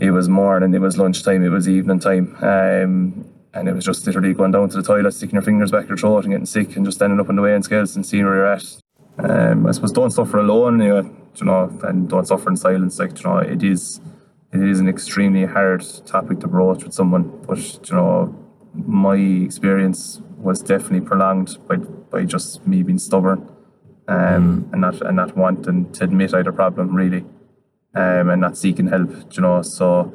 it 0.00 0.10
was 0.10 0.28
morning, 0.28 0.74
it 0.74 0.80
was 0.80 0.98
lunchtime, 0.98 1.44
it 1.44 1.50
was 1.50 1.68
evening 1.68 2.00
time. 2.00 2.36
Um, 2.42 3.24
and 3.54 3.68
it 3.68 3.74
was 3.74 3.84
just 3.84 4.06
literally 4.06 4.32
going 4.32 4.50
down 4.50 4.68
to 4.70 4.76
the 4.76 4.82
toilet, 4.82 5.12
sticking 5.12 5.34
your 5.34 5.42
fingers 5.42 5.70
back 5.70 5.88
your 5.88 5.98
throat 5.98 6.24
and 6.24 6.32
getting 6.32 6.46
sick 6.46 6.74
and 6.76 6.84
just 6.84 6.98
standing 6.98 7.20
up 7.20 7.28
on 7.28 7.36
the 7.36 7.42
weighing 7.42 7.62
scales 7.62 7.94
and 7.96 8.06
seeing 8.06 8.24
where 8.24 8.36
you're 8.36 8.52
at. 8.52 8.64
Um, 9.18 9.66
I 9.66 9.72
suppose 9.72 9.92
don't 9.92 10.10
suffer 10.10 10.38
alone, 10.38 10.80
you 10.80 10.88
know, 10.88 11.16
you 11.36 11.46
know, 11.46 11.78
and 11.82 12.08
don't 12.08 12.26
suffer 12.26 12.48
in 12.48 12.56
silence. 12.56 12.98
Like, 12.98 13.16
you 13.18 13.28
know, 13.28 13.38
it 13.38 13.62
is 13.62 14.00
it 14.52 14.62
is 14.62 14.80
an 14.80 14.88
extremely 14.88 15.46
hard 15.46 15.84
topic 16.06 16.40
to 16.40 16.46
broach 16.46 16.84
with 16.84 16.92
someone, 16.92 17.42
but 17.46 17.58
you 17.88 17.96
know, 17.96 18.34
my 18.74 19.16
experience 19.16 20.20
was 20.36 20.60
definitely 20.60 21.00
prolonged 21.00 21.56
by 21.68 21.76
by 21.76 22.24
just 22.24 22.66
me 22.66 22.82
being 22.82 22.98
stubborn 22.98 23.48
um, 24.08 24.66
mm. 24.68 24.72
and 24.72 24.80
not 24.80 25.00
and 25.00 25.16
not 25.16 25.36
wanting 25.36 25.90
to 25.92 26.04
admit 26.04 26.34
I 26.34 26.38
had 26.38 26.46
a 26.46 26.52
problem 26.52 26.94
really, 26.94 27.24
um, 27.94 28.28
and 28.30 28.40
not 28.40 28.58
seeking 28.58 28.88
help. 28.88 29.10
You 29.34 29.42
know, 29.42 29.62
so 29.62 30.12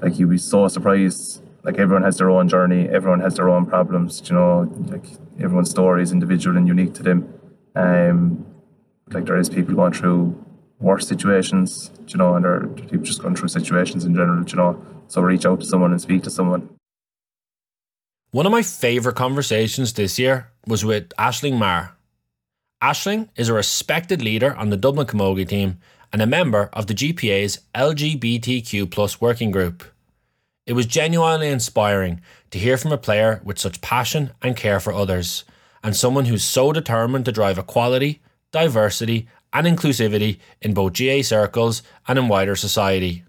like 0.00 0.18
you'd 0.18 0.30
be 0.30 0.38
so 0.38 0.68
surprised. 0.68 1.42
Like 1.62 1.78
everyone 1.78 2.04
has 2.04 2.16
their 2.16 2.30
own 2.30 2.48
journey, 2.48 2.88
everyone 2.88 3.20
has 3.20 3.34
their 3.34 3.48
own 3.48 3.66
problems. 3.66 4.22
You 4.28 4.36
know, 4.36 4.72
like 4.86 5.04
everyone's 5.38 5.70
story 5.70 6.02
is 6.02 6.12
individual 6.12 6.56
and 6.56 6.66
unique 6.66 6.94
to 6.94 7.02
them. 7.02 7.34
Um, 7.74 8.46
like 9.10 9.26
there 9.26 9.36
is 9.36 9.50
people 9.50 9.74
going 9.74 9.92
through 9.92 10.42
worse 10.80 11.06
situations, 11.06 11.90
you 12.08 12.16
know, 12.16 12.34
and 12.34 12.44
they're 12.44 12.66
people 12.66 12.98
just 12.98 13.22
going 13.22 13.36
through 13.36 13.48
situations 13.48 14.04
in 14.04 14.14
general, 14.14 14.44
you 14.44 14.56
know. 14.56 14.84
So 15.08 15.20
reach 15.20 15.46
out 15.46 15.60
to 15.60 15.66
someone 15.66 15.92
and 15.92 16.00
speak 16.00 16.22
to 16.24 16.30
someone. 16.30 16.68
One 18.32 18.46
of 18.46 18.52
my 18.52 18.62
favourite 18.62 19.16
conversations 19.16 19.92
this 19.92 20.18
year 20.18 20.50
was 20.66 20.84
with 20.84 21.08
Aisling 21.18 21.58
Maher. 21.58 21.96
Aisling 22.82 23.28
is 23.36 23.48
a 23.48 23.54
respected 23.54 24.22
leader 24.22 24.54
on 24.54 24.70
the 24.70 24.76
Dublin 24.76 25.06
Camogie 25.06 25.48
team 25.48 25.78
and 26.12 26.22
a 26.22 26.26
member 26.26 26.70
of 26.72 26.86
the 26.86 26.94
GPA's 26.94 27.60
LGBTQ 27.74 28.90
plus 28.90 29.20
working 29.20 29.50
group. 29.50 29.84
It 30.66 30.74
was 30.74 30.86
genuinely 30.86 31.48
inspiring 31.48 32.20
to 32.52 32.58
hear 32.58 32.76
from 32.76 32.92
a 32.92 32.98
player 32.98 33.40
with 33.44 33.58
such 33.58 33.80
passion 33.80 34.30
and 34.42 34.56
care 34.56 34.80
for 34.80 34.92
others, 34.92 35.44
and 35.82 35.96
someone 35.96 36.26
who's 36.26 36.44
so 36.44 36.72
determined 36.72 37.24
to 37.24 37.32
drive 37.32 37.58
equality, 37.58 38.22
diversity, 38.52 39.28
and 39.52 39.66
inclusivity 39.66 40.38
in 40.60 40.74
both 40.74 40.98
GAA 40.98 41.22
circles 41.22 41.82
and 42.06 42.18
in 42.18 42.28
wider 42.28 42.56
society. 42.56 43.24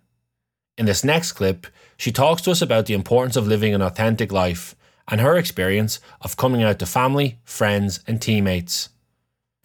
In 0.77 0.85
this 0.85 1.03
next 1.03 1.33
clip, 1.33 1.67
she 1.97 2.11
talks 2.11 2.41
to 2.43 2.51
us 2.51 2.61
about 2.61 2.85
the 2.85 2.93
importance 2.93 3.35
of 3.35 3.47
living 3.47 3.73
an 3.73 3.81
authentic 3.81 4.31
life 4.31 4.75
and 5.07 5.21
her 5.21 5.37
experience 5.37 5.99
of 6.21 6.37
coming 6.37 6.63
out 6.63 6.79
to 6.79 6.85
family, 6.85 7.39
friends, 7.43 7.99
and 8.07 8.21
teammates. 8.21 8.89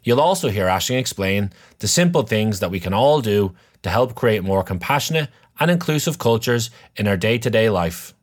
You'll 0.02 0.20
also 0.20 0.50
hear 0.50 0.66
Aisling 0.66 0.98
explain 0.98 1.52
the 1.78 1.88
simple 1.88 2.22
things 2.22 2.60
that 2.60 2.70
we 2.70 2.80
can 2.80 2.94
all 2.94 3.20
do 3.20 3.54
to 3.82 3.90
help 3.90 4.14
create 4.14 4.44
more 4.44 4.62
compassionate 4.62 5.28
and 5.58 5.70
inclusive 5.70 6.18
cultures 6.18 6.70
in 6.96 7.08
our 7.08 7.16
day 7.16 7.38
to 7.38 7.50
day 7.50 7.70
life. 7.70 8.14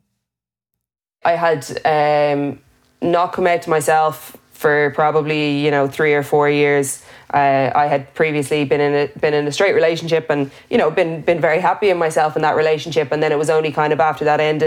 I 1.24 1.32
had 1.32 1.64
um, 1.84 2.60
not 3.00 3.32
come 3.32 3.46
out 3.46 3.62
to 3.62 3.70
myself 3.70 4.36
for 4.52 4.92
probably, 4.94 5.58
you 5.58 5.70
know, 5.70 5.88
three 5.88 6.14
or 6.14 6.22
four 6.22 6.48
years. 6.48 7.04
Uh, 7.34 7.72
I 7.74 7.86
had 7.86 8.14
previously 8.14 8.64
been 8.64 8.80
in 8.80 8.94
a 8.94 9.18
been 9.18 9.34
in 9.34 9.44
a 9.46 9.52
straight 9.52 9.74
relationship 9.74 10.26
and 10.30 10.52
you 10.70 10.78
know 10.78 10.88
been 10.90 11.20
been 11.20 11.40
very 11.40 11.58
happy 11.58 11.90
in 11.90 11.98
myself 11.98 12.36
in 12.36 12.42
that 12.42 12.54
relationship. 12.54 13.10
And 13.10 13.20
then 13.20 13.32
it 13.32 13.38
was 13.38 13.50
only 13.50 13.72
kind 13.72 13.92
of 13.92 13.98
after 13.98 14.24
that 14.24 14.38
ended 14.38 14.64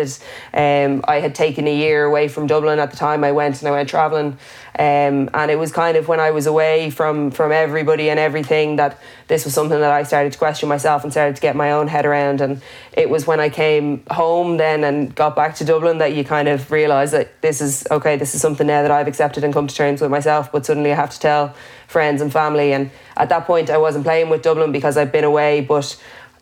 um, 0.54 1.04
I 1.08 1.20
had 1.20 1.34
taken 1.34 1.66
a 1.66 1.74
year 1.74 2.04
away 2.04 2.28
from 2.28 2.46
Dublin 2.46 2.80
at 2.80 2.92
the 2.92 2.98
time 2.98 3.24
I 3.24 3.32
went 3.32 3.60
and 3.60 3.68
I 3.70 3.72
went 3.72 3.90
traveling. 3.90 4.38
Um, 4.80 5.30
and 5.34 5.50
it 5.50 5.58
was 5.58 5.72
kind 5.72 5.98
of 5.98 6.08
when 6.08 6.20
I 6.20 6.32
was 6.32 6.46
away 6.46 6.90
from 6.90 7.32
from 7.32 7.52
everybody 7.52 8.10
and 8.10 8.20
everything 8.20 8.76
that 8.76 9.00
this 9.28 9.46
was 9.46 9.54
something 9.54 9.80
that 9.80 9.92
I 9.92 10.04
started 10.04 10.34
to 10.34 10.38
question 10.38 10.70
myself 10.70 11.04
and 11.04 11.12
started 11.12 11.36
to 11.38 11.42
get 11.42 11.56
my 11.56 11.72
own 11.72 11.88
head 11.88 12.06
around. 12.06 12.42
And 12.42 12.62
it 12.92 13.10
was 13.10 13.26
when 13.26 13.40
I 13.40 13.50
came 13.50 14.04
home 14.12 14.58
then 14.58 14.84
and 14.84 15.16
got 15.16 15.36
back 15.36 15.56
to 15.56 15.66
Dublin 15.66 15.98
that 16.00 16.14
you 16.16 16.24
kind 16.24 16.48
of 16.48 16.70
realise 16.70 17.12
that 17.12 17.42
this 17.42 17.62
is 17.62 17.88
okay 17.90 18.18
this 18.18 18.36
is 18.36 18.42
something 18.42 18.68
now 18.68 18.82
that 18.82 18.92
I've 18.92 19.08
accepted 19.08 19.44
and 19.44 19.54
come 19.54 19.68
to 19.68 19.76
terms 19.76 20.02
with 20.02 20.12
myself. 20.12 20.52
But 20.52 20.66
suddenly 20.66 20.92
I 20.92 20.96
have 20.96 21.12
to 21.12 21.20
tell 21.20 21.56
friends 21.88 22.22
and 22.22 22.32
family. 22.32 22.74
And 22.74 22.92
at 23.16 23.30
that 23.30 23.46
point, 23.46 23.70
I 23.70 23.78
wasn't 23.78 24.06
playing 24.06 24.30
with 24.30 24.42
Dublin 24.42 24.72
because 24.72 24.98
I'd 24.98 25.12
been 25.12 25.24
away. 25.24 25.62
But 25.62 26.00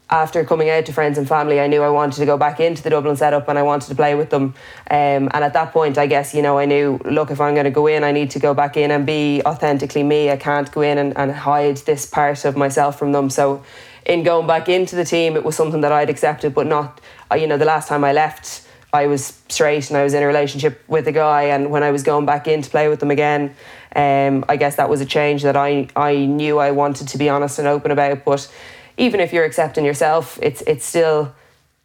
after 0.10 0.44
coming 0.44 0.70
out 0.70 0.86
to 0.86 0.94
friends 0.94 1.18
and 1.18 1.28
family, 1.28 1.60
I 1.60 1.68
knew 1.68 1.82
I 1.82 1.90
wanted 1.90 2.18
to 2.18 2.26
go 2.26 2.38
back 2.38 2.60
into 2.60 2.84
the 2.84 2.90
Dublin 2.90 3.16
setup 3.16 3.48
and 3.48 3.58
I 3.58 3.64
wanted 3.64 3.88
to 3.90 3.96
play 3.96 4.14
with 4.14 4.30
them. 4.30 4.54
Um, 4.92 5.30
and 5.34 5.44
at 5.44 5.54
that 5.54 5.72
point, 5.72 5.98
I 5.98 6.06
guess, 6.06 6.34
you 6.34 6.42
know, 6.42 6.60
I 6.60 6.66
knew, 6.66 7.00
look, 7.06 7.32
if 7.32 7.42
I'm 7.42 7.54
going 7.54 7.66
to 7.66 7.72
go 7.72 7.88
in, 7.88 8.04
I 8.04 8.12
need 8.12 8.32
to 8.32 8.40
go 8.40 8.54
back 8.54 8.78
in 8.78 8.92
and 8.92 9.06
be 9.06 9.42
authentically 9.46 10.04
me. 10.04 10.30
I 10.30 10.38
can't 10.38 10.72
go 10.72 10.82
in 10.82 10.98
and, 10.98 11.18
and 11.18 11.32
hide 11.32 11.78
this 11.78 12.06
part 12.06 12.46
of 12.46 12.56
myself 12.56 13.00
from 13.00 13.12
them. 13.14 13.30
So, 13.30 13.64
in 14.06 14.22
going 14.22 14.46
back 14.46 14.70
into 14.70 14.96
the 14.96 15.04
team, 15.04 15.36
it 15.36 15.44
was 15.44 15.56
something 15.56 15.82
that 15.82 15.92
I'd 15.92 16.12
accepted, 16.12 16.54
but 16.54 16.68
not, 16.68 17.02
uh, 17.32 17.36
you 17.36 17.48
know, 17.48 17.58
the 17.58 17.66
last 17.66 17.88
time 17.88 18.04
I 18.04 18.14
left, 18.14 18.62
I 18.94 19.08
was 19.08 19.42
straight 19.50 19.90
and 19.90 19.98
I 19.98 20.04
was 20.04 20.14
in 20.14 20.22
a 20.24 20.28
relationship 20.28 20.82
with 20.88 21.08
a 21.08 21.12
guy. 21.12 21.44
And 21.44 21.72
when 21.72 21.82
I 21.84 21.90
was 21.90 22.04
going 22.04 22.26
back 22.26 22.48
in 22.48 22.62
to 22.62 22.70
play 22.70 22.88
with 22.88 23.00
them 23.00 23.10
again, 23.10 23.56
um, 23.96 24.44
I 24.50 24.58
guess 24.58 24.76
that 24.76 24.90
was 24.90 25.02
a 25.02 25.06
change 25.06 25.44
that 25.44 25.56
I, 25.56 25.88
I 25.96 26.26
knew 26.26 26.60
I 26.60 26.72
wanted 26.72 27.08
to 27.10 27.18
be 27.18 27.30
honest 27.30 27.60
and 27.60 27.68
open 27.68 27.92
about. 27.92 28.26
But 28.26 28.52
even 28.98 29.20
if 29.20 29.34
you're 29.34 29.46
accepting 29.46 29.86
yourself, 29.86 30.38
it's 30.42 30.62
it's 30.62 30.86
still 30.86 31.34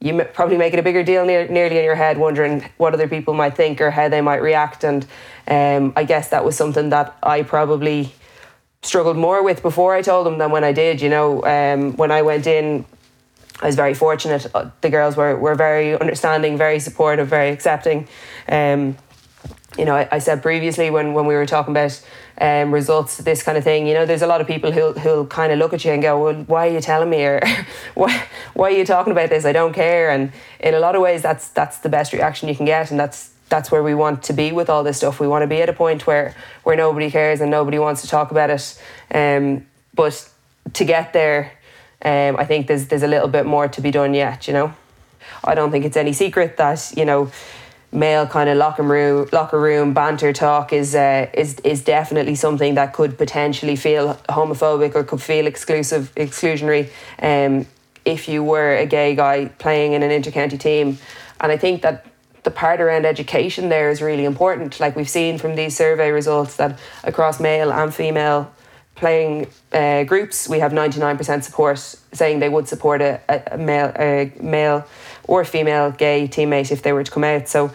you 0.00 0.24
probably 0.32 0.56
make 0.56 0.72
it 0.72 0.78
a 0.78 0.82
bigger 0.82 1.02
deal 1.02 1.26
near, 1.26 1.46
nearly 1.48 1.78
in 1.78 1.84
your 1.84 1.94
head, 1.94 2.16
wondering 2.16 2.68
what 2.78 2.94
other 2.94 3.06
people 3.06 3.34
might 3.34 3.54
think 3.54 3.80
or 3.82 3.90
how 3.90 4.08
they 4.08 4.22
might 4.22 4.40
react. 4.40 4.82
And 4.82 5.06
um, 5.46 5.92
I 5.94 6.04
guess 6.04 6.30
that 6.30 6.42
was 6.44 6.56
something 6.56 6.88
that 6.88 7.16
I 7.22 7.42
probably 7.42 8.12
struggled 8.82 9.18
more 9.18 9.42
with 9.42 9.60
before 9.60 9.94
I 9.94 10.00
told 10.00 10.24
them 10.26 10.38
than 10.38 10.50
when 10.50 10.64
I 10.64 10.72
did. 10.72 11.02
You 11.02 11.10
know, 11.10 11.44
um, 11.44 11.96
when 11.96 12.10
I 12.10 12.22
went 12.22 12.46
in, 12.46 12.86
I 13.60 13.66
was 13.66 13.76
very 13.76 13.92
fortunate. 13.92 14.46
Uh, 14.54 14.70
the 14.80 14.88
girls 14.88 15.16
were, 15.16 15.36
were 15.36 15.54
very 15.54 15.98
understanding, 15.98 16.56
very 16.56 16.80
supportive, 16.80 17.28
very 17.28 17.50
accepting. 17.50 18.08
Um, 18.48 18.96
you 19.78 19.84
know, 19.84 19.94
I, 19.94 20.08
I, 20.10 20.18
said 20.18 20.42
previously 20.42 20.90
when, 20.90 21.14
when 21.14 21.26
we 21.26 21.34
were 21.34 21.46
talking 21.46 21.72
about 21.72 22.00
um, 22.40 22.72
results, 22.74 23.18
this 23.18 23.42
kind 23.42 23.56
of 23.56 23.64
thing, 23.64 23.86
you 23.86 23.94
know, 23.94 24.04
there's 24.04 24.22
a 24.22 24.26
lot 24.26 24.40
of 24.40 24.46
people 24.46 24.72
who'll, 24.72 24.94
who'll 24.94 25.26
kind 25.26 25.52
of 25.52 25.58
look 25.58 25.72
at 25.72 25.84
you 25.84 25.92
and 25.92 26.02
go, 26.02 26.22
well, 26.22 26.34
why 26.44 26.68
are 26.68 26.72
you 26.72 26.80
telling 26.80 27.08
me? 27.08 27.24
Or 27.24 27.40
why, 27.94 28.26
why 28.54 28.68
are 28.68 28.76
you 28.76 28.84
talking 28.84 29.12
about 29.12 29.30
this? 29.30 29.44
I 29.44 29.52
don't 29.52 29.72
care. 29.72 30.10
And 30.10 30.32
in 30.58 30.74
a 30.74 30.80
lot 30.80 30.96
of 30.96 31.02
ways, 31.02 31.22
that's, 31.22 31.48
that's 31.50 31.78
the 31.78 31.88
best 31.88 32.12
reaction 32.12 32.48
you 32.48 32.56
can 32.56 32.66
get. 32.66 32.90
And 32.90 32.98
that's, 32.98 33.30
that's 33.48 33.70
where 33.70 33.82
we 33.82 33.94
want 33.94 34.22
to 34.24 34.32
be 34.32 34.52
with 34.52 34.68
all 34.68 34.82
this 34.82 34.98
stuff. 34.98 35.20
We 35.20 35.28
want 35.28 35.42
to 35.42 35.46
be 35.46 35.62
at 35.62 35.68
a 35.68 35.72
point 35.72 36.06
where, 36.06 36.34
where 36.64 36.76
nobody 36.76 37.10
cares 37.10 37.40
and 37.40 37.50
nobody 37.50 37.78
wants 37.78 38.02
to 38.02 38.08
talk 38.08 38.30
about 38.30 38.50
it. 38.50 38.82
Um, 39.12 39.66
but 39.94 40.28
to 40.72 40.84
get 40.84 41.12
there, 41.12 41.52
um, 42.02 42.36
I 42.36 42.44
think 42.44 42.66
there's, 42.66 42.86
there's 42.86 43.02
a 43.02 43.08
little 43.08 43.28
bit 43.28 43.46
more 43.46 43.68
to 43.68 43.80
be 43.80 43.90
done 43.90 44.14
yet, 44.14 44.46
you 44.46 44.52
know. 44.52 44.74
I 45.44 45.54
don't 45.54 45.70
think 45.70 45.84
it's 45.84 45.96
any 45.96 46.12
secret 46.12 46.56
that, 46.56 46.92
you 46.96 47.04
know, 47.04 47.30
male 47.92 48.26
kind 48.26 48.48
of 48.48 48.56
locker 48.56 48.82
room 48.82 49.28
locker 49.32 49.60
room 49.60 49.92
banter 49.92 50.32
talk 50.32 50.72
is 50.72 50.94
uh, 50.94 51.28
is 51.34 51.56
is 51.64 51.82
definitely 51.82 52.34
something 52.34 52.74
that 52.74 52.92
could 52.92 53.18
potentially 53.18 53.76
feel 53.76 54.14
homophobic 54.28 54.94
or 54.94 55.02
could 55.02 55.20
feel 55.20 55.46
exclusive 55.46 56.12
exclusionary 56.14 56.88
um, 57.20 57.66
if 58.04 58.28
you 58.28 58.42
were 58.42 58.76
a 58.76 58.86
gay 58.86 59.14
guy 59.14 59.46
playing 59.58 59.92
in 59.92 60.02
an 60.02 60.10
intercounty 60.10 60.58
team. 60.58 60.98
And 61.40 61.50
I 61.50 61.56
think 61.56 61.82
that 61.82 62.06
the 62.42 62.50
part 62.50 62.80
around 62.80 63.04
education 63.04 63.68
there 63.68 63.90
is 63.90 64.00
really 64.00 64.24
important. 64.24 64.80
Like 64.80 64.96
we've 64.96 65.08
seen 65.08 65.36
from 65.36 65.56
these 65.56 65.76
survey 65.76 66.10
results 66.10 66.56
that 66.56 66.78
across 67.04 67.40
male 67.40 67.72
and 67.72 67.94
female 67.94 68.50
playing 68.94 69.46
uh, 69.72 70.04
groups 70.04 70.48
we 70.48 70.58
have 70.58 70.72
99% 70.72 71.42
support 71.42 71.78
saying 72.12 72.38
they 72.38 72.48
would 72.48 72.68
support 72.68 73.00
a, 73.00 73.20
a 73.52 73.56
male 73.56 73.92
a 73.98 74.30
male 74.42 74.86
or 75.30 75.44
female 75.44 75.92
gay 75.92 76.26
teammate 76.26 76.72
if 76.72 76.82
they 76.82 76.92
were 76.92 77.04
to 77.04 77.10
come 77.10 77.22
out. 77.22 77.48
So 77.48 77.72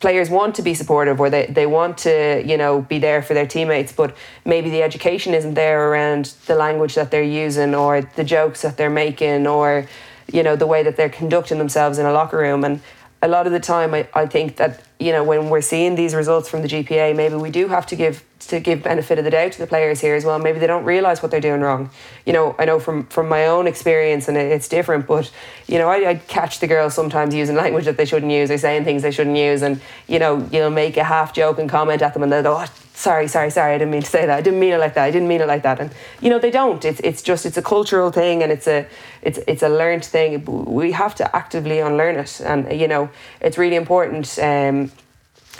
players 0.00 0.30
want 0.30 0.54
to 0.54 0.62
be 0.62 0.72
supportive 0.72 1.20
or 1.20 1.28
they, 1.28 1.46
they 1.46 1.66
want 1.66 1.98
to 1.98 2.42
you 2.44 2.56
know 2.56 2.80
be 2.80 2.98
there 2.98 3.22
for 3.22 3.34
their 3.34 3.46
teammates 3.46 3.92
but 3.92 4.14
maybe 4.44 4.68
the 4.68 4.82
education 4.82 5.32
isn't 5.32 5.54
there 5.54 5.90
around 5.90 6.34
the 6.46 6.54
language 6.54 6.94
that 6.94 7.10
they're 7.10 7.22
using 7.22 7.74
or 7.74 8.02
the 8.02 8.24
jokes 8.24 8.60
that 8.62 8.76
they're 8.76 8.90
making 8.90 9.46
or 9.46 9.86
you 10.30 10.42
know 10.42 10.54
the 10.54 10.66
way 10.66 10.82
that 10.82 10.96
they're 10.96 11.08
conducting 11.08 11.58
themselves 11.58 11.98
in 11.98 12.04
a 12.04 12.12
locker 12.12 12.38
room 12.38 12.62
and 12.62 12.80
a 13.22 13.28
lot 13.28 13.46
of 13.46 13.52
the 13.52 13.60
time 13.60 13.94
I, 13.94 14.08
I 14.14 14.26
think 14.26 14.56
that 14.56 14.82
you 14.98 15.12
know 15.12 15.24
when 15.24 15.48
we're 15.48 15.62
seeing 15.62 15.94
these 15.94 16.14
results 16.14 16.48
from 16.48 16.62
the 16.62 16.68
GPA 16.68 17.16
maybe 17.16 17.34
we 17.34 17.50
do 17.50 17.68
have 17.68 17.86
to 17.86 17.96
give 17.96 18.24
to 18.38 18.60
give 18.60 18.82
benefit 18.82 19.18
of 19.18 19.24
the 19.24 19.30
doubt 19.30 19.52
to 19.52 19.58
the 19.58 19.66
players 19.66 20.00
here 20.00 20.14
as 20.14 20.24
well. 20.24 20.38
Maybe 20.38 20.58
they 20.58 20.66
don't 20.66 20.84
realize 20.84 21.22
what 21.22 21.30
they're 21.30 21.40
doing 21.40 21.60
wrong. 21.60 21.90
You 22.24 22.32
know, 22.32 22.54
I 22.58 22.64
know 22.64 22.78
from 22.78 23.06
from 23.06 23.28
my 23.28 23.46
own 23.46 23.66
experience, 23.66 24.28
and 24.28 24.36
it's 24.36 24.68
different. 24.68 25.06
But 25.06 25.30
you 25.66 25.78
know, 25.78 25.88
I, 25.88 26.10
I 26.10 26.14
catch 26.16 26.60
the 26.60 26.66
girls 26.66 26.94
sometimes 26.94 27.34
using 27.34 27.56
language 27.64 27.84
that 27.86 27.96
they 27.96 28.04
shouldn't 28.04 28.32
use. 28.32 28.48
They're 28.48 28.58
saying 28.58 28.84
things 28.84 29.02
they 29.02 29.10
shouldn't 29.10 29.36
use, 29.36 29.62
and 29.62 29.80
you 30.06 30.18
know, 30.18 30.46
you'll 30.52 30.70
make 30.70 30.96
a 30.96 31.04
half 31.04 31.32
joking 31.32 31.68
comment 31.68 32.02
at 32.02 32.14
them, 32.14 32.22
and 32.22 32.30
they'll 32.30 32.42
go, 32.42 32.56
oh, 32.58 32.66
"Sorry, 32.96 33.28
sorry, 33.28 33.50
sorry, 33.50 33.74
I 33.74 33.78
didn't 33.78 33.90
mean 33.90 34.02
to 34.02 34.10
say 34.16 34.24
that. 34.26 34.38
I 34.38 34.40
didn't 34.40 34.58
mean 34.58 34.72
it 34.72 34.80
like 34.80 34.94
that. 34.94 35.04
I 35.04 35.10
didn't 35.10 35.28
mean 35.28 35.42
it 35.42 35.46
like 35.46 35.62
that." 35.62 35.78
And 35.80 35.90
you 36.20 36.30
know, 36.30 36.38
they 36.38 36.50
don't. 36.50 36.82
It's 36.84 37.00
it's 37.00 37.22
just 37.22 37.44
it's 37.46 37.58
a 37.58 37.62
cultural 37.62 38.10
thing, 38.10 38.42
and 38.42 38.50
it's 38.50 38.66
a 38.66 38.86
it's 39.22 39.38
it's 39.46 39.62
a 39.62 39.68
learned 39.68 40.04
thing. 40.04 40.44
We 40.80 40.92
have 40.92 41.14
to 41.16 41.24
actively 41.36 41.78
unlearn 41.80 42.16
it, 42.16 42.40
and 42.40 42.60
you 42.72 42.88
know, 42.88 43.10
it's 43.40 43.58
really 43.58 43.76
important. 43.76 44.38
Um, 44.38 44.90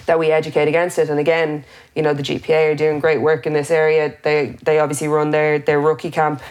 that 0.05 0.19
we 0.19 0.31
educate 0.31 0.69
against 0.69 0.99
it. 0.99 1.09
And 1.09 1.19
again, 1.19 1.65
you 1.95 2.03
know, 2.03 2.13
the 2.13 2.23
GPA 2.23 2.73
are 2.73 2.75
doing 2.75 3.01
great 3.01 3.21
work 3.21 3.47
in 3.47 3.55
this 3.55 3.71
area. 3.71 4.15
They 4.23 4.57
they 4.63 4.79
obviously 4.79 5.09
run 5.09 5.31
their 5.31 5.59
their 5.59 5.81
rookie 5.81 6.11
camp 6.11 6.43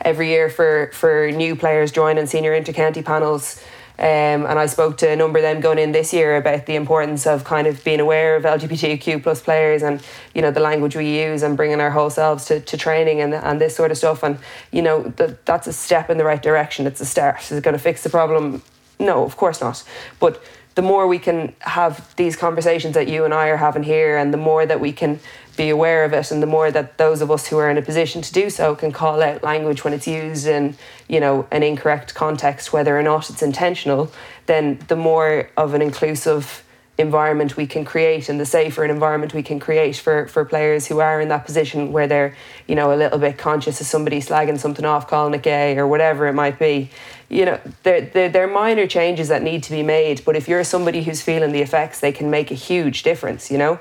every 0.00 0.28
year 0.28 0.48
for 0.50 0.90
for 0.92 1.30
new 1.30 1.56
players 1.56 1.92
joining 1.92 2.26
senior 2.26 2.52
intercounty 2.60 3.04
panels. 3.04 3.62
Um, 4.00 4.46
and 4.46 4.58
I 4.58 4.64
spoke 4.64 4.96
to 4.98 5.10
a 5.10 5.14
number 5.14 5.38
of 5.38 5.42
them 5.42 5.60
going 5.60 5.78
in 5.78 5.92
this 5.92 6.14
year 6.14 6.38
about 6.38 6.64
the 6.64 6.74
importance 6.74 7.26
of 7.26 7.44
kind 7.44 7.66
of 7.66 7.84
being 7.84 8.00
aware 8.00 8.34
of 8.34 8.44
LGBTQ 8.44 9.22
plus 9.22 9.42
players 9.42 9.82
and 9.82 10.02
you 10.34 10.40
know 10.40 10.50
the 10.50 10.60
language 10.60 10.96
we 10.96 11.22
use 11.22 11.42
and 11.42 11.54
bringing 11.54 11.82
our 11.82 11.90
whole 11.90 12.08
selves 12.08 12.46
to, 12.46 12.60
to 12.60 12.78
training 12.78 13.20
and, 13.20 13.34
and 13.34 13.60
this 13.60 13.76
sort 13.76 13.90
of 13.90 13.98
stuff. 13.98 14.22
And 14.22 14.38
you 14.72 14.80
know 14.80 15.02
the, 15.02 15.36
that's 15.44 15.66
a 15.66 15.72
step 15.74 16.08
in 16.08 16.16
the 16.16 16.24
right 16.24 16.42
direction. 16.42 16.86
It's 16.86 17.02
a 17.02 17.04
start. 17.04 17.42
Is 17.42 17.52
it 17.52 17.62
going 17.62 17.76
to 17.76 17.82
fix 17.82 18.02
the 18.02 18.08
problem? 18.08 18.62
No, 18.98 19.24
of 19.24 19.36
course 19.36 19.60
not. 19.60 19.84
But 20.18 20.42
the 20.74 20.82
more 20.82 21.06
we 21.06 21.18
can 21.18 21.54
have 21.60 22.14
these 22.16 22.36
conversations 22.36 22.94
that 22.94 23.08
you 23.08 23.24
and 23.24 23.34
I 23.34 23.48
are 23.48 23.56
having 23.56 23.82
here, 23.82 24.16
and 24.16 24.32
the 24.32 24.38
more 24.38 24.64
that 24.64 24.80
we 24.80 24.92
can 24.92 25.20
be 25.56 25.68
aware 25.68 26.04
of 26.04 26.12
it, 26.12 26.30
and 26.30 26.42
the 26.42 26.46
more 26.46 26.70
that 26.70 26.96
those 26.96 27.20
of 27.20 27.30
us 27.30 27.46
who 27.48 27.58
are 27.58 27.70
in 27.70 27.76
a 27.76 27.82
position 27.82 28.22
to 28.22 28.32
do 28.32 28.48
so 28.50 28.74
can 28.74 28.92
call 28.92 29.20
out 29.22 29.42
language 29.42 29.84
when 29.84 29.92
it's 29.92 30.06
used 30.06 30.46
in, 30.46 30.76
you 31.08 31.20
know, 31.20 31.46
an 31.50 31.62
incorrect 31.62 32.14
context, 32.14 32.72
whether 32.72 32.98
or 32.98 33.02
not 33.02 33.28
it's 33.30 33.42
intentional, 33.42 34.10
then 34.46 34.78
the 34.88 34.96
more 34.96 35.50
of 35.56 35.74
an 35.74 35.82
inclusive 35.82 36.64
environment 37.00 37.56
we 37.56 37.66
can 37.66 37.84
create 37.84 38.28
and 38.28 38.38
the 38.38 38.46
safer 38.46 38.84
an 38.84 38.90
environment 38.90 39.34
we 39.34 39.42
can 39.42 39.58
create 39.58 39.96
for, 39.96 40.26
for 40.28 40.44
players 40.44 40.86
who 40.86 41.00
are 41.00 41.20
in 41.20 41.28
that 41.28 41.44
position 41.44 41.92
where 41.92 42.06
they're, 42.06 42.34
you 42.66 42.74
know, 42.74 42.92
a 42.92 42.96
little 42.96 43.18
bit 43.18 43.38
conscious 43.38 43.80
of 43.80 43.86
somebody 43.86 44.20
slagging 44.20 44.58
something 44.58 44.84
off, 44.84 45.08
calling 45.08 45.34
it 45.34 45.42
gay 45.42 45.76
or 45.76 45.86
whatever 45.86 46.26
it 46.26 46.34
might 46.34 46.58
be. 46.58 46.90
You 47.28 47.44
know, 47.44 47.60
they're, 47.82 48.02
they're, 48.02 48.28
they're 48.28 48.48
minor 48.48 48.86
changes 48.86 49.28
that 49.28 49.42
need 49.42 49.62
to 49.64 49.70
be 49.70 49.82
made, 49.82 50.24
but 50.24 50.36
if 50.36 50.48
you're 50.48 50.64
somebody 50.64 51.02
who's 51.02 51.22
feeling 51.22 51.52
the 51.52 51.62
effects, 51.62 52.00
they 52.00 52.12
can 52.12 52.30
make 52.30 52.50
a 52.50 52.54
huge 52.54 53.02
difference, 53.02 53.50
you 53.50 53.58
know? 53.58 53.74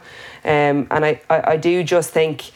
Um, 0.44 0.88
and 0.92 1.06
I, 1.06 1.22
I, 1.30 1.52
I 1.52 1.58
do 1.58 1.84
just 1.84 2.12
think 2.12 2.52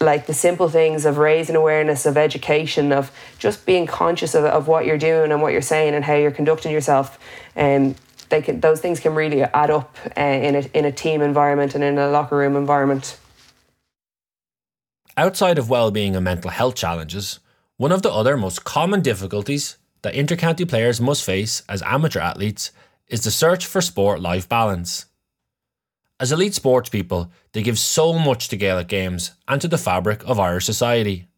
like 0.00 0.26
the 0.26 0.34
simple 0.34 0.68
things 0.68 1.04
of 1.04 1.18
raising 1.18 1.56
awareness 1.56 2.06
of 2.06 2.16
education 2.16 2.92
of 2.92 3.10
just 3.38 3.64
being 3.64 3.86
conscious 3.86 4.34
of, 4.34 4.44
of 4.44 4.68
what 4.68 4.86
you're 4.86 4.98
doing 4.98 5.32
and 5.32 5.40
what 5.40 5.52
you're 5.52 5.62
saying 5.62 5.94
and 5.94 6.04
how 6.04 6.14
you're 6.14 6.30
conducting 6.30 6.72
yourself 6.72 7.18
um, 7.56 7.94
they 8.34 8.42
can 8.42 8.60
those 8.60 8.80
things 8.80 8.98
can 8.98 9.14
really 9.14 9.42
add 9.42 9.70
up 9.70 9.96
uh, 10.16 10.20
in 10.20 10.56
a 10.56 10.62
in 10.74 10.84
a 10.84 10.92
team 10.92 11.22
environment 11.22 11.74
and 11.74 11.84
in 11.84 11.98
a 11.98 12.08
locker 12.08 12.36
room 12.36 12.56
environment. 12.56 13.16
Outside 15.16 15.58
of 15.58 15.70
well-being 15.70 16.16
and 16.16 16.24
mental 16.24 16.50
health 16.50 16.74
challenges, 16.74 17.38
one 17.76 17.92
of 17.92 18.02
the 18.02 18.10
other 18.10 18.36
most 18.36 18.64
common 18.64 19.00
difficulties 19.00 19.78
that 20.02 20.14
intercounty 20.14 20.68
players 20.68 21.00
must 21.00 21.22
face 21.22 21.62
as 21.68 21.82
amateur 21.82 22.18
athletes 22.18 22.72
is 23.06 23.22
the 23.22 23.30
search 23.30 23.64
for 23.64 23.80
sport-life 23.80 24.48
balance. 24.48 25.06
As 26.18 26.32
elite 26.32 26.54
sports 26.54 26.88
people, 26.90 27.30
they 27.52 27.62
give 27.62 27.78
so 27.78 28.18
much 28.18 28.48
to 28.48 28.56
Gaelic 28.56 28.88
games 28.88 29.32
and 29.46 29.60
to 29.60 29.68
the 29.68 29.78
fabric 29.78 30.24
of 30.26 30.40
Irish 30.40 30.64
society. 30.64 31.28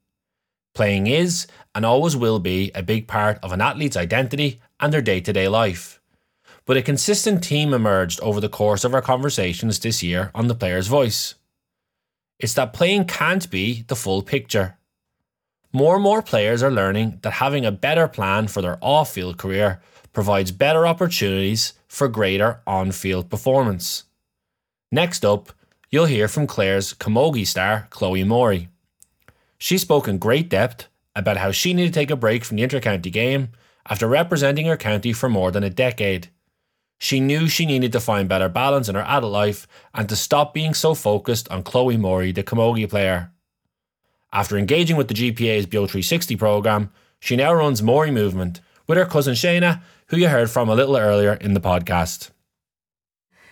Playing 0.74 1.06
is 1.06 1.46
and 1.74 1.84
always 1.84 2.16
will 2.16 2.38
be 2.38 2.70
a 2.74 2.82
big 2.82 3.06
part 3.06 3.38
of 3.42 3.52
an 3.52 3.60
athlete's 3.60 3.96
identity 3.96 4.60
and 4.80 4.90
their 4.92 5.02
day 5.02 5.20
to 5.20 5.32
day 5.34 5.48
life 5.48 5.95
but 6.66 6.76
a 6.76 6.82
consistent 6.82 7.44
theme 7.44 7.72
emerged 7.72 8.20
over 8.20 8.40
the 8.40 8.48
course 8.48 8.84
of 8.84 8.92
our 8.92 9.00
conversations 9.00 9.78
this 9.78 10.02
year 10.02 10.30
on 10.34 10.48
the 10.48 10.54
player's 10.54 10.88
voice. 10.88 11.36
It's 12.38 12.54
that 12.54 12.72
playing 12.72 13.06
can't 13.06 13.48
be 13.50 13.84
the 13.86 13.96
full 13.96 14.20
picture. 14.20 14.76
More 15.72 15.94
and 15.94 16.02
more 16.02 16.22
players 16.22 16.62
are 16.62 16.70
learning 16.70 17.20
that 17.22 17.34
having 17.34 17.64
a 17.64 17.72
better 17.72 18.08
plan 18.08 18.48
for 18.48 18.60
their 18.60 18.78
off 18.80 19.12
field 19.12 19.38
career 19.38 19.80
provides 20.12 20.50
better 20.50 20.86
opportunities 20.86 21.74
for 21.88 22.08
greater 22.08 22.60
on 22.66 22.90
field 22.90 23.30
performance. 23.30 24.04
Next 24.90 25.24
up, 25.24 25.52
you'll 25.90 26.06
hear 26.06 26.26
from 26.26 26.46
Clare's 26.46 26.94
Camogie 26.94 27.46
star, 27.46 27.86
Chloe 27.90 28.24
Morey. 28.24 28.68
She 29.58 29.78
spoke 29.78 30.08
in 30.08 30.18
great 30.18 30.48
depth 30.48 30.88
about 31.14 31.36
how 31.36 31.52
she 31.52 31.72
needed 31.72 31.94
to 31.94 32.00
take 32.00 32.10
a 32.10 32.16
break 32.16 32.44
from 32.44 32.56
the 32.56 32.66
intercounty 32.66 33.12
game 33.12 33.50
after 33.88 34.08
representing 34.08 34.66
her 34.66 34.76
county 34.76 35.12
for 35.12 35.28
more 35.28 35.50
than 35.50 35.62
a 35.62 35.70
decade 35.70 36.28
she 36.98 37.20
knew 37.20 37.48
she 37.48 37.66
needed 37.66 37.92
to 37.92 38.00
find 38.00 38.28
better 38.28 38.48
balance 38.48 38.88
in 38.88 38.94
her 38.94 39.02
adult 39.02 39.32
life 39.32 39.66
and 39.94 40.08
to 40.08 40.16
stop 40.16 40.54
being 40.54 40.74
so 40.74 40.94
focused 40.94 41.48
on 41.50 41.62
Chloe 41.62 41.96
Morey, 41.96 42.32
the 42.32 42.42
camogie 42.42 42.88
player. 42.88 43.32
After 44.32 44.56
engaging 44.56 44.96
with 44.96 45.08
the 45.08 45.14
GPA's 45.14 45.66
Beo 45.66 45.88
360 45.88 46.36
programme, 46.36 46.90
she 47.20 47.36
now 47.36 47.52
runs 47.52 47.82
Morey 47.82 48.10
Movement 48.10 48.60
with 48.86 48.98
her 48.98 49.04
cousin 49.04 49.34
Seadna, 49.34 49.82
who 50.08 50.16
you 50.16 50.28
heard 50.28 50.50
from 50.50 50.68
a 50.68 50.74
little 50.74 50.96
earlier 50.96 51.34
in 51.34 51.54
the 51.54 51.60
podcast. 51.60 52.30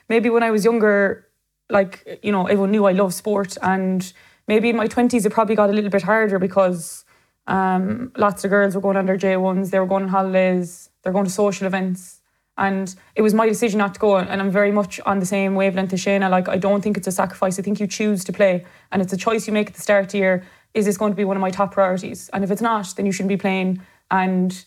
Maybe 0.08 0.30
when 0.30 0.42
I 0.42 0.50
was 0.50 0.64
younger, 0.64 1.28
like, 1.70 2.20
you 2.22 2.32
know, 2.32 2.46
everyone 2.46 2.70
knew 2.70 2.84
I 2.84 2.92
loved 2.92 3.14
sport, 3.14 3.56
and 3.62 4.12
maybe 4.46 4.70
in 4.70 4.76
my 4.76 4.86
20s 4.86 5.24
it 5.24 5.30
probably 5.30 5.56
got 5.56 5.70
a 5.70 5.72
little 5.72 5.90
bit 5.90 6.02
harder 6.02 6.38
because 6.38 7.04
um, 7.46 8.12
lots 8.16 8.44
of 8.44 8.50
girls 8.50 8.74
were 8.74 8.80
going 8.80 8.96
on 8.96 9.06
their 9.06 9.18
J1s, 9.18 9.70
they 9.70 9.78
were 9.78 9.86
going 9.86 10.04
on 10.04 10.08
holidays, 10.10 10.90
they're 11.02 11.12
going 11.12 11.24
to 11.24 11.30
social 11.30 11.66
events 11.66 12.20
and 12.56 12.94
it 13.16 13.22
was 13.22 13.34
my 13.34 13.48
decision 13.48 13.78
not 13.78 13.94
to 13.94 14.00
go. 14.00 14.16
And 14.16 14.40
I'm 14.40 14.50
very 14.50 14.70
much 14.70 15.00
on 15.00 15.18
the 15.18 15.26
same 15.26 15.54
wavelength 15.54 15.92
as 15.92 16.04
Seadna. 16.04 16.30
Like, 16.30 16.48
I 16.48 16.56
don't 16.56 16.82
think 16.82 16.96
it's 16.96 17.08
a 17.08 17.12
sacrifice. 17.12 17.58
I 17.58 17.62
think 17.62 17.80
you 17.80 17.86
choose 17.86 18.22
to 18.24 18.32
play. 18.32 18.64
And 18.92 19.02
it's 19.02 19.12
a 19.12 19.16
choice 19.16 19.46
you 19.46 19.52
make 19.52 19.68
at 19.68 19.74
the 19.74 19.82
start 19.82 20.04
of 20.06 20.12
the 20.12 20.18
year 20.18 20.44
is 20.74 20.84
this 20.84 20.96
going 20.96 21.12
to 21.12 21.16
be 21.16 21.24
one 21.24 21.36
of 21.36 21.40
my 21.40 21.50
top 21.50 21.72
priorities? 21.72 22.28
And 22.32 22.42
if 22.44 22.50
it's 22.50 22.60
not, 22.60 22.92
then 22.96 23.06
you 23.06 23.12
shouldn't 23.12 23.28
be 23.28 23.36
playing. 23.36 23.80
And 24.10 24.64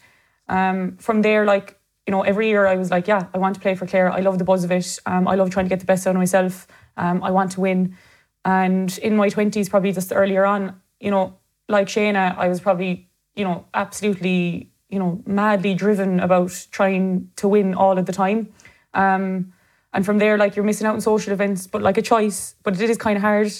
um, 0.47 0.97
from 0.97 1.21
there, 1.21 1.45
like, 1.45 1.77
you 2.07 2.11
know, 2.11 2.21
every 2.21 2.47
year 2.47 2.65
I 2.65 2.75
was 2.75 2.89
like, 2.89 3.07
yeah, 3.07 3.27
I 3.33 3.37
want 3.37 3.55
to 3.55 3.61
play 3.61 3.75
for 3.75 3.85
Clare. 3.85 4.09
I 4.09 4.21
love 4.21 4.37
the 4.37 4.45
buzz 4.45 4.63
of 4.63 4.71
it. 4.71 4.99
Um, 5.05 5.27
I 5.27 5.35
love 5.35 5.49
trying 5.49 5.65
to 5.65 5.69
get 5.69 5.81
the 5.81 5.85
best 5.85 6.07
out 6.07 6.11
of 6.11 6.19
myself. 6.19 6.65
Um, 6.95 7.21
I 7.21 7.31
want 7.31 7.51
to 7.51 7.61
win. 7.61 7.97
And 8.45 8.97
in 8.99 9.17
my 9.17 9.27
20s, 9.29 9.69
probably 9.69 9.91
just 9.91 10.13
earlier 10.15 10.45
on, 10.45 10.81
you 11.01 11.11
know, 11.11 11.37
like 11.67 11.87
Shayna, 11.87 12.37
I 12.37 12.47
was 12.47 12.61
probably, 12.61 13.09
you 13.35 13.43
know, 13.43 13.65
absolutely, 13.73 14.71
you 14.89 14.99
know, 14.99 15.21
madly 15.25 15.73
driven 15.73 16.19
about 16.19 16.67
trying 16.71 17.29
to 17.35 17.47
win 17.47 17.73
all 17.73 17.97
of 17.97 18.05
the 18.05 18.13
time. 18.13 18.53
Um, 18.93 19.53
and 19.93 20.05
from 20.05 20.17
there, 20.17 20.37
like 20.37 20.55
you're 20.55 20.65
missing 20.65 20.87
out 20.87 20.93
on 20.93 21.01
social 21.01 21.33
events, 21.33 21.67
but 21.67 21.81
like 21.81 21.97
a 21.97 22.01
choice, 22.01 22.55
but 22.63 22.79
it 22.79 22.89
is 22.89 22.97
kind 22.97 23.17
of 23.17 23.21
hard. 23.21 23.51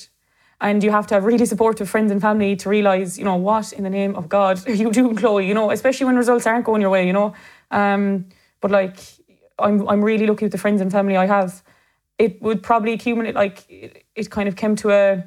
And 0.59 0.83
you 0.83 0.89
have 0.91 1.05
to 1.07 1.15
have 1.15 1.25
really 1.25 1.45
supportive 1.45 1.89
friends 1.89 2.11
and 2.11 2.19
family 2.19 2.55
to 2.57 2.69
realize, 2.69 3.17
you 3.17 3.25
know, 3.25 3.35
what 3.35 3.73
in 3.73 3.83
the 3.83 3.89
name 3.89 4.15
of 4.15 4.27
God 4.27 4.67
are 4.67 4.73
you 4.81 4.91
doing, 4.91 5.15
Chloe? 5.15 5.47
You 5.47 5.53
know, 5.53 5.71
especially 5.71 6.05
when 6.05 6.15
results 6.15 6.47
aren't 6.47 6.65
going 6.65 6.81
your 6.81 6.89
way, 6.89 7.05
you 7.05 7.13
know. 7.13 7.33
Um, 7.69 8.27
but 8.61 8.71
like, 8.71 8.97
I'm 9.59 9.87
I'm 9.87 10.03
really 10.03 10.25
lucky 10.25 10.45
with 10.45 10.51
the 10.51 10.57
friends 10.57 10.81
and 10.81 10.91
family 10.91 11.17
I 11.17 11.25
have. 11.25 11.63
It 12.17 12.41
would 12.41 12.63
probably 12.63 12.93
accumulate 12.93 13.35
like 13.35 13.69
it, 13.69 14.05
it 14.15 14.29
kind 14.31 14.47
of 14.47 14.55
came 14.55 14.75
to 14.77 14.91
a 14.91 15.23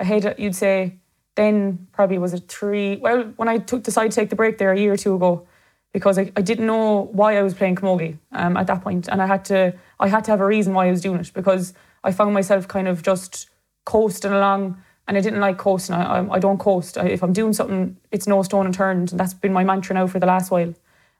a 0.00 0.04
head. 0.04 0.34
You'd 0.38 0.54
say 0.54 1.00
then 1.36 1.86
probably 1.92 2.18
was 2.18 2.34
it 2.34 2.48
three. 2.48 2.96
Well, 2.96 3.32
when 3.36 3.48
I 3.48 3.58
took 3.58 3.82
decided 3.82 4.12
to 4.12 4.16
take 4.16 4.30
the 4.30 4.36
break 4.36 4.58
there 4.58 4.72
a 4.72 4.78
year 4.78 4.92
or 4.92 4.96
two 4.96 5.14
ago, 5.14 5.46
because 5.92 6.18
I, 6.18 6.32
I 6.36 6.42
didn't 6.42 6.66
know 6.66 7.08
why 7.12 7.38
I 7.38 7.42
was 7.42 7.54
playing 7.54 7.76
camogie 7.76 8.18
um, 8.32 8.56
at 8.56 8.66
that 8.66 8.82
point, 8.82 9.08
and 9.08 9.22
I 9.22 9.26
had 9.26 9.44
to 9.46 9.74
I 9.98 10.08
had 10.08 10.24
to 10.24 10.30
have 10.30 10.40
a 10.40 10.46
reason 10.46 10.74
why 10.74 10.86
I 10.86 10.90
was 10.90 11.00
doing 11.00 11.20
it 11.20 11.32
because 11.34 11.74
I 12.02 12.12
found 12.12 12.34
myself 12.34 12.68
kind 12.68 12.88
of 12.88 13.02
just 13.02 13.48
coasting 13.84 14.32
along, 14.32 14.82
and 15.08 15.16
I 15.16 15.20
didn't 15.20 15.40
like 15.40 15.58
coasting. 15.58 15.94
I 15.94 16.20
I, 16.20 16.34
I 16.34 16.38
don't 16.38 16.58
coast. 16.58 16.98
I, 16.98 17.06
if 17.06 17.22
I'm 17.22 17.32
doing 17.32 17.52
something, 17.52 17.96
it's 18.10 18.26
no 18.26 18.42
stone 18.42 18.66
unturned, 18.66 19.10
and 19.12 19.20
that's 19.20 19.34
been 19.34 19.52
my 19.52 19.64
mantra 19.64 19.94
now 19.94 20.06
for 20.06 20.18
the 20.18 20.26
last 20.26 20.50
while. 20.50 20.74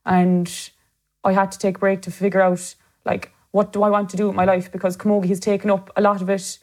And 0.07 0.71
I 1.25 1.33
had 1.33 1.51
to 1.53 1.59
take 1.59 1.77
a 1.77 1.81
break 1.81 2.03
to 2.03 2.11
figure 2.11 2.43
out 2.43 2.75
like 3.05 3.33
what 3.55 3.73
do 3.73 3.85
I 3.85 3.91
want 3.91 4.11
to 4.11 4.17
do 4.17 4.27
with 4.27 4.35
my 4.35 4.45
life 4.45 4.73
because 4.73 4.97
camogie 4.97 5.29
has 5.29 5.39
taken 5.39 5.71
up 5.71 5.91
a 5.97 6.01
lot 6.01 6.21
of 6.21 6.29
it, 6.29 6.59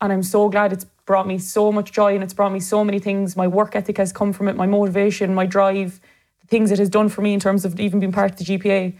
and 0.00 0.12
I'm 0.12 0.22
so 0.22 0.48
glad 0.48 0.72
it's 0.72 0.86
brought 1.06 1.26
me 1.26 1.38
so 1.38 1.70
much 1.70 1.92
joy 1.92 2.14
and 2.14 2.22
it's 2.22 2.34
brought 2.34 2.52
me 2.52 2.60
so 2.60 2.84
many 2.84 2.98
things. 2.98 3.36
My 3.36 3.46
work 3.46 3.76
ethic 3.76 3.98
has 3.98 4.12
come 4.12 4.32
from 4.32 4.48
it, 4.48 4.56
my 4.56 4.66
motivation, 4.66 5.34
my 5.34 5.46
drive, 5.46 6.00
the 6.40 6.46
things 6.46 6.70
it 6.70 6.78
has 6.78 6.88
done 6.88 7.08
for 7.08 7.22
me 7.22 7.34
in 7.34 7.40
terms 7.40 7.64
of 7.64 7.78
even 7.78 8.00
being 8.00 8.12
part 8.12 8.32
of 8.32 8.38
the 8.38 8.44
GPA. 8.44 8.96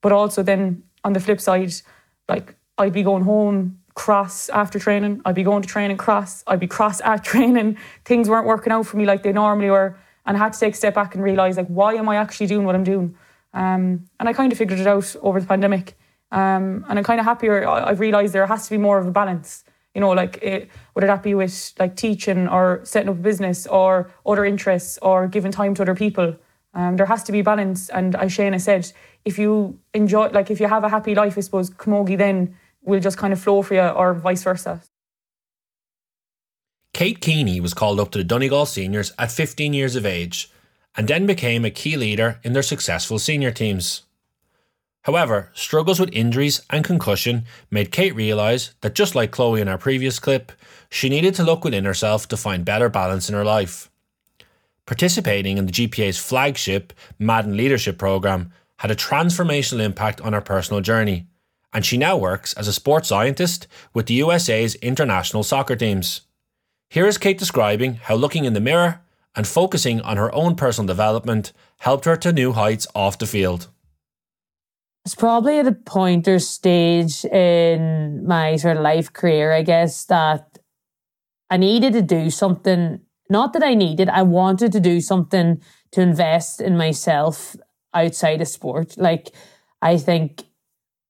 But 0.00 0.12
also 0.12 0.42
then 0.42 0.82
on 1.04 1.12
the 1.12 1.20
flip 1.20 1.40
side, 1.40 1.72
like 2.28 2.54
I'd 2.76 2.92
be 2.92 3.02
going 3.02 3.24
home 3.24 3.78
cross 3.94 4.48
after 4.50 4.78
training, 4.78 5.20
I'd 5.24 5.34
be 5.34 5.42
going 5.42 5.62
to 5.62 5.68
training 5.68 5.96
cross, 5.96 6.44
I'd 6.46 6.60
be 6.60 6.68
cross 6.68 7.00
at 7.00 7.24
training. 7.32 7.76
Things 8.04 8.28
weren't 8.28 8.46
working 8.46 8.72
out 8.72 8.86
for 8.86 8.96
me 8.96 9.04
like 9.04 9.22
they 9.22 9.32
normally 9.32 9.70
were. 9.70 9.98
And 10.26 10.36
I 10.36 10.40
had 10.40 10.52
to 10.52 10.60
take 10.60 10.74
a 10.74 10.76
step 10.76 10.94
back 10.94 11.14
and 11.14 11.24
realise 11.24 11.56
like 11.56 11.68
why 11.68 11.94
am 11.94 12.08
I 12.08 12.16
actually 12.16 12.46
doing 12.46 12.64
what 12.66 12.74
I'm 12.74 12.84
doing? 12.84 13.16
Um, 13.54 14.08
and 14.20 14.28
I 14.28 14.32
kind 14.32 14.52
of 14.52 14.58
figured 14.58 14.78
it 14.78 14.86
out 14.86 15.16
over 15.22 15.40
the 15.40 15.46
pandemic. 15.46 15.96
Um, 16.30 16.84
and 16.88 16.98
I'm 16.98 17.04
kind 17.04 17.18
of 17.18 17.24
happier. 17.24 17.66
I've 17.66 18.00
realised 18.00 18.34
there 18.34 18.46
has 18.46 18.64
to 18.64 18.70
be 18.70 18.76
more 18.76 18.98
of 18.98 19.06
a 19.06 19.10
balance 19.10 19.64
you 19.98 20.00
know, 20.00 20.10
like 20.10 20.38
it, 20.40 20.70
whether 20.92 21.08
that 21.08 21.24
be 21.24 21.34
with 21.34 21.74
like 21.80 21.96
teaching 21.96 22.46
or 22.46 22.80
setting 22.84 23.08
up 23.08 23.16
a 23.16 23.18
business 23.18 23.66
or 23.66 24.08
other 24.24 24.44
interests 24.44 24.96
or 25.02 25.26
giving 25.26 25.50
time 25.50 25.74
to 25.74 25.82
other 25.82 25.96
people. 25.96 26.36
Um, 26.72 26.96
there 26.96 27.06
has 27.06 27.24
to 27.24 27.32
be 27.32 27.42
balance. 27.42 27.88
And 27.88 28.14
as 28.14 28.30
Seadna 28.30 28.60
said, 28.60 28.92
if 29.24 29.40
you 29.40 29.76
enjoy, 29.94 30.28
like 30.28 30.52
if 30.52 30.60
you 30.60 30.68
have 30.68 30.84
a 30.84 30.88
happy 30.88 31.16
life, 31.16 31.36
I 31.36 31.40
suppose 31.40 31.70
camogie 31.70 32.16
then 32.16 32.54
will 32.80 33.00
just 33.00 33.18
kind 33.18 33.32
of 33.32 33.40
flow 33.40 33.60
for 33.62 33.74
you 33.74 33.88
or 33.88 34.14
vice 34.14 34.44
versa. 34.44 34.82
Kate 36.94 37.20
Keeney 37.20 37.58
was 37.58 37.74
called 37.74 37.98
up 37.98 38.12
to 38.12 38.18
the 38.18 38.24
Donegal 38.24 38.66
seniors 38.66 39.12
at 39.18 39.32
15 39.32 39.72
years 39.72 39.96
of 39.96 40.06
age 40.06 40.48
and 40.96 41.08
then 41.08 41.26
became 41.26 41.64
a 41.64 41.70
key 41.72 41.96
leader 41.96 42.38
in 42.44 42.52
their 42.52 42.62
successful 42.62 43.18
senior 43.18 43.50
teams. 43.50 44.02
However, 45.02 45.50
struggles 45.54 46.00
with 46.00 46.12
injuries 46.12 46.62
and 46.70 46.84
concussion 46.84 47.44
made 47.70 47.92
Kate 47.92 48.14
realise 48.14 48.74
that 48.80 48.94
just 48.94 49.14
like 49.14 49.30
Chloe 49.30 49.60
in 49.60 49.68
our 49.68 49.78
previous 49.78 50.18
clip, 50.18 50.52
she 50.90 51.08
needed 51.08 51.34
to 51.36 51.44
look 51.44 51.64
within 51.64 51.84
herself 51.84 52.28
to 52.28 52.36
find 52.36 52.64
better 52.64 52.88
balance 52.88 53.28
in 53.28 53.34
her 53.34 53.44
life. 53.44 53.90
Participating 54.86 55.58
in 55.58 55.66
the 55.66 55.72
GPA's 55.72 56.18
flagship 56.18 56.92
Madden 57.18 57.56
Leadership 57.56 57.98
Programme 57.98 58.52
had 58.78 58.90
a 58.90 58.96
transformational 58.96 59.80
impact 59.80 60.20
on 60.20 60.32
her 60.32 60.40
personal 60.40 60.80
journey, 60.80 61.26
and 61.72 61.84
she 61.84 61.96
now 61.96 62.16
works 62.16 62.54
as 62.54 62.68
a 62.68 62.72
sports 62.72 63.08
scientist 63.08 63.66
with 63.92 64.06
the 64.06 64.14
USA's 64.14 64.74
international 64.76 65.42
soccer 65.42 65.76
teams. 65.76 66.22
Here 66.88 67.06
is 67.06 67.18
Kate 67.18 67.38
describing 67.38 67.94
how 67.94 68.14
looking 68.14 68.44
in 68.44 68.54
the 68.54 68.60
mirror 68.60 69.00
and 69.36 69.46
focusing 69.46 70.00
on 70.00 70.16
her 70.16 70.34
own 70.34 70.56
personal 70.56 70.86
development 70.86 71.52
helped 71.80 72.06
her 72.06 72.16
to 72.16 72.32
new 72.32 72.52
heights 72.52 72.86
off 72.94 73.18
the 73.18 73.26
field 73.26 73.68
was 75.08 75.14
probably 75.14 75.58
at 75.58 75.66
a 75.66 75.72
point 75.72 76.28
or 76.28 76.38
stage 76.38 77.24
in 77.24 78.26
my 78.26 78.56
sort 78.56 78.76
of 78.76 78.82
life 78.82 79.10
career, 79.10 79.52
I 79.52 79.62
guess, 79.62 80.04
that 80.04 80.58
I 81.48 81.56
needed 81.56 81.94
to 81.94 82.02
do 82.02 82.28
something. 82.28 83.00
Not 83.30 83.54
that 83.54 83.62
I 83.62 83.72
needed, 83.72 84.10
I 84.10 84.22
wanted 84.22 84.70
to 84.72 84.80
do 84.80 85.00
something 85.00 85.62
to 85.92 86.02
invest 86.02 86.60
in 86.60 86.76
myself 86.76 87.56
outside 87.94 88.42
of 88.42 88.48
sport. 88.48 88.98
Like, 88.98 89.30
I 89.80 89.96
think, 89.96 90.44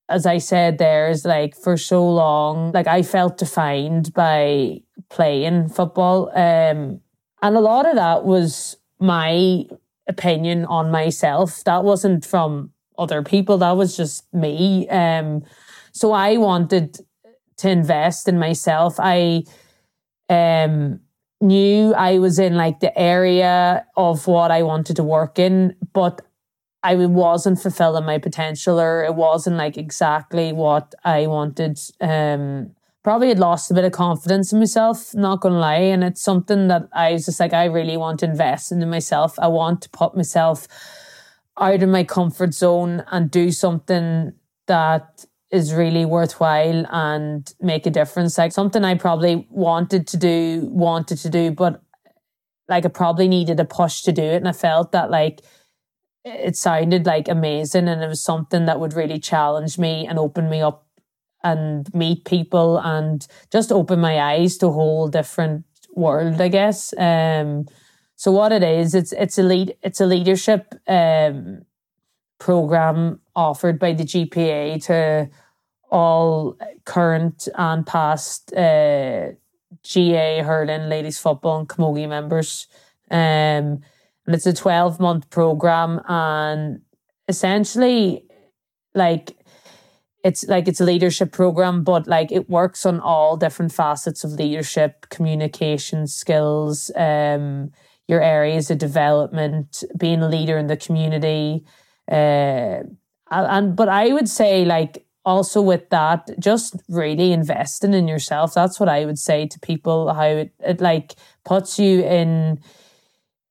as 0.08 0.26
I 0.26 0.38
said, 0.38 0.78
there's 0.78 1.24
like 1.24 1.56
for 1.56 1.76
so 1.76 2.08
long, 2.08 2.70
like 2.70 2.87
I 2.87 3.02
felt 3.02 3.37
defined 3.37 4.14
by 4.14 4.82
playing 5.11 5.70
football. 5.70 6.28
Um, 6.37 7.00
and 7.42 7.56
a 7.56 7.61
lot 7.61 7.84
of 7.84 7.96
that 7.96 8.24
was 8.24 8.76
my 9.00 9.64
opinion 10.06 10.66
on 10.66 10.92
myself. 10.92 11.64
That 11.64 11.82
wasn't 11.82 12.24
from 12.24 12.70
other 12.98 13.22
people. 13.22 13.58
That 13.58 13.76
was 13.76 13.96
just 13.96 14.32
me. 14.34 14.88
Um, 14.88 15.44
so 15.92 16.12
I 16.12 16.37
wanted 16.37 16.98
to 17.58 17.70
invest 17.70 18.28
in 18.28 18.38
myself. 18.38 18.96
I 18.98 19.44
um, 20.28 21.00
knew 21.40 21.94
I 21.94 22.18
was 22.18 22.38
in 22.38 22.56
like 22.56 22.80
the 22.80 22.96
area 22.98 23.87
of 23.96 24.26
what 24.26 24.50
I 24.50 24.62
wanted 24.62 24.96
to 24.96 25.04
work 25.04 25.38
in, 25.38 25.74
but 25.92 26.22
I 26.82 26.94
wasn't 26.94 27.61
fulfilling 27.61 28.04
my 28.04 28.18
potential 28.18 28.80
or 28.80 29.04
it 29.04 29.14
wasn't 29.14 29.56
like 29.56 29.76
exactly 29.76 30.52
what 30.52 30.94
I 31.04 31.26
wanted. 31.26 31.78
Um, 32.00 32.70
probably 33.02 33.28
had 33.28 33.38
lost 33.38 33.70
a 33.70 33.74
bit 33.74 33.84
of 33.84 33.92
confidence 33.92 34.52
in 34.52 34.58
myself, 34.58 35.14
not 35.14 35.40
gonna 35.40 35.58
lie. 35.58 35.76
And 35.76 36.04
it's 36.04 36.22
something 36.22 36.68
that 36.68 36.88
I 36.92 37.12
was 37.12 37.24
just 37.24 37.40
like, 37.40 37.52
I 37.52 37.64
really 37.64 37.96
want 37.96 38.20
to 38.20 38.26
invest 38.26 38.70
into 38.70 38.87
myself. 38.87 39.38
I 39.38 39.48
want 39.48 39.82
to 39.82 39.90
put 39.90 40.16
myself 40.16 40.68
out 41.61 41.83
of 41.83 41.88
my 41.88 42.05
comfort 42.05 42.55
zone 42.55 43.05
and 43.11 43.31
do 43.31 43.51
something 43.51 44.33
that 44.66 45.25
is 45.51 45.73
really 45.73 46.05
worthwhile 46.05 46.87
and 46.90 47.53
make 47.61 47.87
a 47.87 47.90
difference. 47.90 48.37
Like 48.37 48.53
something 48.53 48.85
I 48.85 48.94
probably 48.94 49.47
wanted 49.51 50.07
to 50.09 50.16
do, 50.16 50.68
wanted 50.71 51.18
to 51.18 51.31
do, 51.31 51.51
but 51.51 51.83
like 52.68 52.85
I 52.85 52.88
probably 52.88 53.29
needed 53.29 53.59
a 53.59 53.64
push 53.64 54.03
to 54.03 54.12
do 54.12 54.23
it. 54.23 54.37
And 54.37 54.49
I 54.49 54.53
felt 54.53 54.92
that 54.92 55.11
like 55.11 55.40
it 56.25 56.57
sounded 56.57 57.07
like 57.07 57.29
amazing 57.29 57.88
and 57.88 58.03
it 58.03 58.09
was 58.09 58.21
something 58.23 58.66
that 58.66 58.81
would 58.81 58.92
really 58.92 59.18
challenge 59.18 59.79
me 59.79 60.07
and 60.07 60.18
open 60.18 60.51
me 60.51 60.61
up 60.61 60.87
and 61.42 61.92
meet 61.94 62.25
people 62.25 62.79
and 62.79 63.27
just 63.51 63.73
open 63.73 64.01
my 64.01 64.21
eyes 64.21 64.59
to 64.59 64.66
a 64.66 64.73
whole 64.73 65.09
different 65.09 65.64
world, 65.94 66.40
I 66.40 66.49
guess. 66.49 66.92
Um 66.99 67.66
so 68.18 68.33
what 68.33 68.50
it 68.50 68.64
is, 68.64 68.96
it's 68.96 69.12
it's 69.12 69.38
a 69.38 69.44
lead 69.44 69.76
it's 69.81 70.00
a 70.00 70.07
leadership 70.07 70.74
um, 70.88 71.62
program 72.40 73.20
offered 73.37 73.78
by 73.78 73.92
the 73.92 74.02
GPA 74.02 74.85
to 74.87 75.31
all 75.88 76.57
current 76.85 77.46
and 77.54 77.87
past 77.87 78.52
uh, 78.54 79.28
GAA 79.85 80.42
hurling, 80.42 80.88
ladies 80.88 81.20
football, 81.20 81.61
and 81.61 81.68
camogie 81.68 82.09
members. 82.09 82.66
Um, 83.09 83.83
and 84.26 84.35
it's 84.35 84.46
a 84.46 84.52
twelve 84.52 84.98
month 84.98 85.31
program, 85.31 86.00
and 86.09 86.81
essentially, 87.28 88.24
like 88.96 89.37
it's 90.24 90.44
like 90.48 90.66
it's 90.66 90.81
a 90.81 90.85
leadership 90.85 91.31
program, 91.31 91.85
but 91.85 92.09
like 92.09 92.33
it 92.33 92.50
works 92.50 92.85
on 92.85 92.98
all 92.98 93.37
different 93.37 93.70
facets 93.72 94.24
of 94.24 94.33
leadership, 94.33 95.07
communication 95.09 96.09
skills. 96.09 96.90
Um, 96.96 97.70
your 98.09 98.23
areas 98.23 98.71
of 98.71 98.79
development, 98.79 99.85
being 99.97 100.23
a 100.23 100.29
leader 100.29 100.59
in 100.59 100.66
the 100.66 100.77
community. 100.77 101.64
Uh, 102.11 102.83
and 103.31 103.77
but 103.77 103.88
I 103.88 104.12
would 104.12 104.29
say 104.29 104.64
like 104.64 105.05
also 105.25 105.61
with 105.61 105.90
that, 105.90 106.31
just 106.38 106.77
really 106.88 107.33
investing 107.33 107.92
in 107.92 108.09
yourself. 108.09 108.55
That's 108.55 108.81
what 108.81 108.88
I 108.88 109.05
would 109.05 109.18
say 109.18 109.47
to 109.47 109.61
people. 109.61 110.12
How 110.14 110.25
it, 110.25 110.53
it 110.61 110.81
like 110.81 111.14
puts 111.44 111.79
you 111.79 112.03
in 112.03 112.59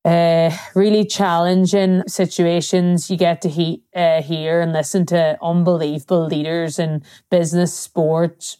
uh, 0.03 0.49
really 0.73 1.05
challenging 1.05 2.01
situations. 2.07 3.11
You 3.11 3.17
get 3.17 3.41
to 3.43 3.49
he, 3.49 3.83
uh, 3.95 4.23
hear 4.23 4.61
and 4.61 4.73
listen 4.73 5.05
to 5.07 5.37
unbelievable 5.41 6.25
leaders 6.25 6.79
in 6.79 7.03
business, 7.29 7.73
sport, 7.73 8.57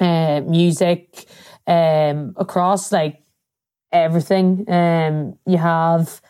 uh, 0.00 0.42
music, 0.42 1.26
um, 1.66 2.34
across 2.36 2.92
like 2.92 3.23
everything. 3.94 4.68
Um, 4.68 5.38
you 5.46 5.56
have 5.58 6.20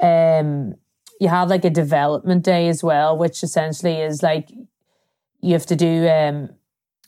um, 0.00 0.74
you 1.20 1.28
have 1.28 1.48
like 1.50 1.64
a 1.64 1.70
development 1.70 2.44
day 2.44 2.68
as 2.68 2.82
well, 2.82 3.16
which 3.16 3.42
essentially 3.42 4.00
is 4.00 4.22
like 4.22 4.50
you 5.40 5.52
have 5.52 5.66
to 5.66 5.76
do 5.76 6.08
um, 6.08 6.50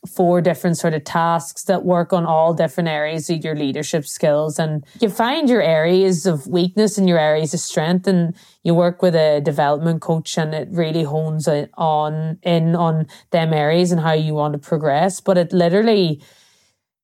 four 0.07 0.41
different 0.41 0.77
sort 0.77 0.93
of 0.93 1.03
tasks 1.03 1.63
that 1.63 1.85
work 1.85 2.11
on 2.11 2.25
all 2.25 2.53
different 2.53 2.89
areas 2.89 3.29
of 3.29 3.43
your 3.43 3.55
leadership 3.55 4.05
skills 4.05 4.59
and 4.59 4.85
you 4.99 5.09
find 5.09 5.49
your 5.49 5.61
areas 5.61 6.25
of 6.25 6.45
weakness 6.45 6.97
and 6.97 7.07
your 7.07 7.17
areas 7.17 7.53
of 7.53 7.59
strength 7.59 8.05
and 8.05 8.35
you 8.63 8.73
work 8.73 9.01
with 9.01 9.15
a 9.15 9.39
development 9.41 10.01
coach 10.01 10.37
and 10.37 10.53
it 10.53 10.67
really 10.71 11.03
hones 11.03 11.47
it 11.47 11.71
on 11.75 12.37
in 12.43 12.75
on 12.75 13.07
them 13.31 13.53
areas 13.53 13.93
and 13.93 14.01
how 14.01 14.11
you 14.11 14.33
want 14.33 14.51
to 14.51 14.59
progress 14.59 15.21
but 15.21 15.37
it 15.37 15.53
literally 15.53 16.21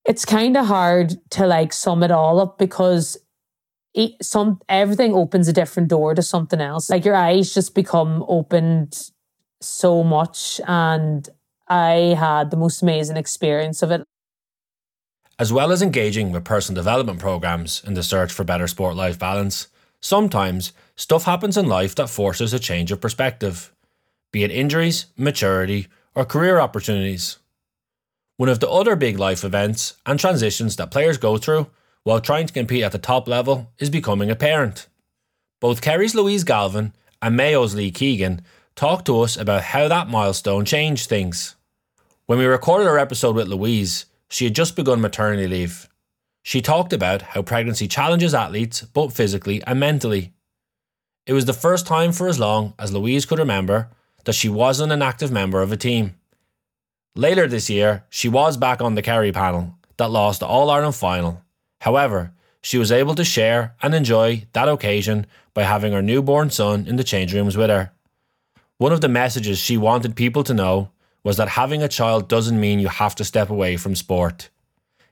it's 0.06 0.24
kind 0.24 0.56
of 0.56 0.66
hard 0.66 1.12
to 1.30 1.46
like 1.46 1.72
sum 1.72 2.02
it 2.02 2.10
all 2.10 2.40
up 2.40 2.58
because 2.58 3.16
it, 3.94 4.12
some 4.22 4.60
everything 4.68 5.14
opens 5.14 5.48
a 5.48 5.52
different 5.52 5.88
door 5.88 6.14
to 6.14 6.22
something 6.22 6.60
else 6.60 6.88
like 6.88 7.04
your 7.04 7.16
eyes 7.16 7.52
just 7.52 7.74
become 7.74 8.24
opened 8.28 9.10
so 9.60 10.02
much 10.02 10.60
and 10.66 11.28
I 11.70 12.16
had 12.18 12.50
the 12.50 12.56
most 12.56 12.82
amazing 12.82 13.16
experience 13.16 13.82
of 13.82 13.92
it. 13.92 14.02
As 15.38 15.52
well 15.52 15.70
as 15.70 15.80
engaging 15.80 16.32
with 16.32 16.44
personal 16.44 16.82
development 16.82 17.20
programs 17.20 17.82
in 17.86 17.94
the 17.94 18.02
search 18.02 18.32
for 18.32 18.44
better 18.44 18.66
sport 18.66 18.96
life 18.96 19.18
balance, 19.18 19.68
sometimes 20.00 20.72
stuff 20.96 21.24
happens 21.24 21.56
in 21.56 21.66
life 21.66 21.94
that 21.94 22.10
forces 22.10 22.52
a 22.52 22.58
change 22.58 22.90
of 22.90 23.00
perspective, 23.00 23.72
be 24.32 24.42
it 24.42 24.50
injuries, 24.50 25.06
maturity, 25.16 25.86
or 26.14 26.24
career 26.24 26.58
opportunities. 26.58 27.38
One 28.40 28.48
of 28.48 28.60
the 28.60 28.70
other 28.70 28.96
big 28.96 29.18
life 29.18 29.44
events 29.44 29.96
and 30.06 30.18
transitions 30.18 30.76
that 30.76 30.90
players 30.90 31.18
go 31.18 31.36
through 31.36 31.66
while 32.04 32.22
trying 32.22 32.46
to 32.46 32.54
compete 32.54 32.82
at 32.82 32.90
the 32.90 32.98
top 32.98 33.28
level 33.28 33.70
is 33.78 33.90
becoming 33.90 34.30
a 34.30 34.34
parent. 34.34 34.86
Both 35.60 35.82
Kerry's 35.82 36.14
Louise 36.14 36.42
Galvin 36.42 36.94
and 37.20 37.36
Mayo's 37.36 37.74
Lee 37.74 37.90
Keegan 37.90 38.40
talked 38.74 39.04
to 39.04 39.20
us 39.20 39.36
about 39.36 39.60
how 39.60 39.88
that 39.88 40.08
milestone 40.08 40.64
changed 40.64 41.06
things. 41.06 41.56
When 42.24 42.38
we 42.38 42.46
recorded 42.46 42.88
our 42.88 42.96
episode 42.96 43.36
with 43.36 43.46
Louise, 43.46 44.06
she 44.30 44.46
had 44.46 44.54
just 44.54 44.74
begun 44.74 45.02
maternity 45.02 45.46
leave. 45.46 45.90
She 46.42 46.62
talked 46.62 46.94
about 46.94 47.20
how 47.20 47.42
pregnancy 47.42 47.88
challenges 47.88 48.32
athletes 48.32 48.80
both 48.80 49.14
physically 49.14 49.62
and 49.66 49.78
mentally. 49.78 50.32
It 51.26 51.34
was 51.34 51.44
the 51.44 51.52
first 51.52 51.86
time 51.86 52.10
for 52.10 52.26
as 52.26 52.38
long 52.38 52.72
as 52.78 52.90
Louise 52.90 53.26
could 53.26 53.38
remember 53.38 53.90
that 54.24 54.32
she 54.32 54.48
wasn't 54.48 54.92
an 54.92 55.02
active 55.02 55.30
member 55.30 55.60
of 55.60 55.72
a 55.72 55.76
team. 55.76 56.14
Later 57.16 57.48
this 57.48 57.68
year, 57.68 58.04
she 58.08 58.28
was 58.28 58.56
back 58.56 58.80
on 58.80 58.94
the 58.94 59.02
Kerry 59.02 59.32
panel 59.32 59.74
that 59.96 60.10
lost 60.10 60.40
the 60.40 60.46
All 60.46 60.70
Ireland 60.70 60.94
final. 60.94 61.42
However, 61.80 62.32
she 62.62 62.78
was 62.78 62.92
able 62.92 63.14
to 63.16 63.24
share 63.24 63.74
and 63.82 63.94
enjoy 63.94 64.46
that 64.52 64.68
occasion 64.68 65.26
by 65.52 65.64
having 65.64 65.92
her 65.92 66.02
newborn 66.02 66.50
son 66.50 66.86
in 66.86 66.96
the 66.96 67.04
change 67.04 67.34
rooms 67.34 67.56
with 67.56 67.68
her. 67.68 67.90
One 68.78 68.92
of 68.92 69.00
the 69.00 69.08
messages 69.08 69.58
she 69.58 69.76
wanted 69.76 70.14
people 70.14 70.44
to 70.44 70.54
know 70.54 70.90
was 71.24 71.36
that 71.36 71.48
having 71.48 71.82
a 71.82 71.88
child 71.88 72.28
doesn't 72.28 72.60
mean 72.60 72.78
you 72.78 72.88
have 72.88 73.14
to 73.16 73.24
step 73.24 73.50
away 73.50 73.76
from 73.76 73.96
sport. 73.96 74.48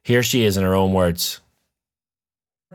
Here 0.03 0.23
she 0.23 0.45
is 0.45 0.57
in 0.57 0.65
her 0.65 0.75
own 0.75 0.93
words. 0.93 1.41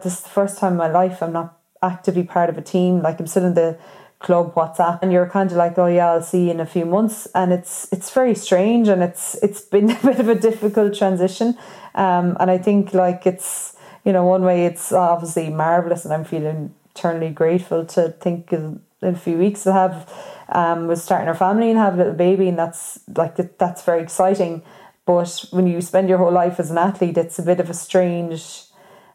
This 0.04 0.18
is 0.18 0.22
the 0.22 0.30
first 0.30 0.58
time 0.58 0.74
in 0.74 0.78
my 0.78 0.90
life 0.90 1.24
I'm 1.24 1.34
not 1.34 1.60
actively 1.82 2.24
part 2.24 2.50
of 2.50 2.58
a 2.58 2.62
team. 2.62 3.02
Like 3.02 3.20
I'm 3.20 3.28
still 3.28 3.46
in 3.46 3.54
the 3.54 3.78
club 4.24 4.56
WhatsApp 4.56 5.00
and 5.04 5.12
you're 5.12 5.30
kind 5.30 5.52
of 5.52 5.58
like, 5.58 5.78
oh 5.78 5.86
yeah, 5.86 6.14
I'll 6.14 6.24
see 6.24 6.46
you 6.46 6.52
in 6.52 6.60
a 6.60 6.66
few 6.66 6.86
months. 6.86 7.28
And 7.36 7.54
it's 7.54 7.88
it's 7.94 8.10
very 8.10 8.34
strange 8.34 8.88
and 8.88 9.04
it's 9.04 9.36
it's 9.44 9.62
been 9.62 9.92
a 9.98 10.00
bit 10.02 10.20
of 10.20 10.28
a 10.28 10.36
difficult 10.36 10.96
transition. 10.96 11.56
Um, 11.94 12.36
and 12.40 12.50
I 12.50 12.58
think 12.58 12.96
like 12.96 13.28
it's 13.28 13.76
you 14.04 14.12
know, 14.12 14.26
one 14.26 14.44
way 14.44 14.66
it's 14.66 14.92
obviously 14.92 15.50
marvellous 15.50 16.04
and 16.06 16.14
I'm 16.14 16.26
feeling 16.26 16.74
eternally 16.96 17.30
grateful 17.30 17.86
to 17.86 18.10
think 18.10 18.52
in 18.52 18.82
a 19.02 19.16
few 19.16 19.38
weeks 19.38 19.64
to 19.64 19.74
have 19.74 20.12
um, 20.50 20.88
was 20.88 21.04
starting 21.04 21.28
our 21.28 21.36
family 21.36 21.70
and 21.70 21.80
have 21.80 21.96
a 21.96 21.98
little 21.98 22.14
baby, 22.14 22.48
and 22.48 22.58
that's 22.58 23.00
like 23.16 23.36
that's 23.58 23.84
very 23.84 24.02
exciting. 24.02 24.62
But 25.06 25.46
when 25.52 25.68
you 25.68 25.82
spend 25.82 26.10
your 26.10 26.18
whole 26.18 26.32
life 26.32 26.60
as 26.60 26.72
an 26.72 26.78
athlete, 26.78 27.18
it's 27.18 27.40
a 27.40 27.44
bit 27.44 27.60
of 27.60 27.70
a 27.70 27.74
strange, 27.74 28.64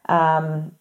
um, 0.07 0.73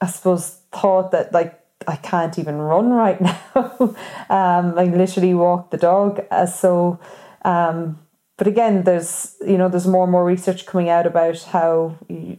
I 0.00 0.06
suppose, 0.06 0.58
thought 0.72 1.12
that 1.12 1.32
like 1.32 1.60
I 1.86 1.96
can't 1.96 2.38
even 2.38 2.56
run 2.56 2.90
right 2.90 3.20
now. 3.54 3.94
um, 4.30 4.78
I 4.78 4.84
literally 4.84 5.34
walk 5.34 5.70
the 5.70 5.76
dog. 5.76 6.24
Uh, 6.30 6.46
so, 6.46 6.98
um, 7.44 7.98
but 8.36 8.46
again, 8.46 8.84
there's 8.84 9.36
you 9.46 9.58
know 9.58 9.68
there's 9.68 9.86
more 9.86 10.04
and 10.04 10.12
more 10.12 10.24
research 10.24 10.66
coming 10.66 10.88
out 10.88 11.06
about 11.06 11.42
how 11.42 11.96
you, 12.08 12.38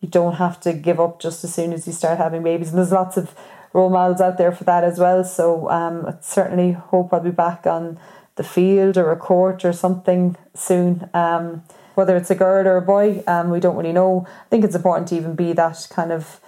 you 0.00 0.08
don't 0.08 0.34
have 0.34 0.60
to 0.60 0.72
give 0.72 1.00
up 1.00 1.20
just 1.20 1.44
as 1.44 1.54
soon 1.54 1.72
as 1.72 1.86
you 1.86 1.92
start 1.92 2.18
having 2.18 2.42
babies, 2.42 2.70
and 2.70 2.78
there's 2.78 2.92
lots 2.92 3.16
of 3.16 3.34
role 3.72 3.90
models 3.90 4.20
out 4.20 4.38
there 4.38 4.52
for 4.52 4.64
that 4.64 4.84
as 4.84 4.98
well. 4.98 5.24
So 5.24 5.70
um, 5.70 6.04
I 6.06 6.14
certainly 6.20 6.72
hope 6.72 7.12
I'll 7.12 7.20
be 7.20 7.30
back 7.30 7.66
on 7.66 7.98
the 8.36 8.44
field 8.44 8.96
or 8.96 9.10
a 9.12 9.16
court 9.16 9.64
or 9.64 9.72
something 9.72 10.36
soon. 10.54 11.08
Um, 11.14 11.62
whether 11.94 12.16
it's 12.16 12.30
a 12.30 12.34
girl 12.34 12.66
or 12.66 12.76
a 12.76 12.82
boy, 12.82 13.22
um, 13.26 13.50
we 13.50 13.60
don't 13.60 13.76
really 13.76 13.92
know. 13.92 14.26
I 14.26 14.48
think 14.48 14.64
it's 14.64 14.74
important 14.74 15.08
to 15.08 15.16
even 15.16 15.34
be 15.34 15.52
that 15.52 15.86
kind 15.90 16.10
of 16.10 16.40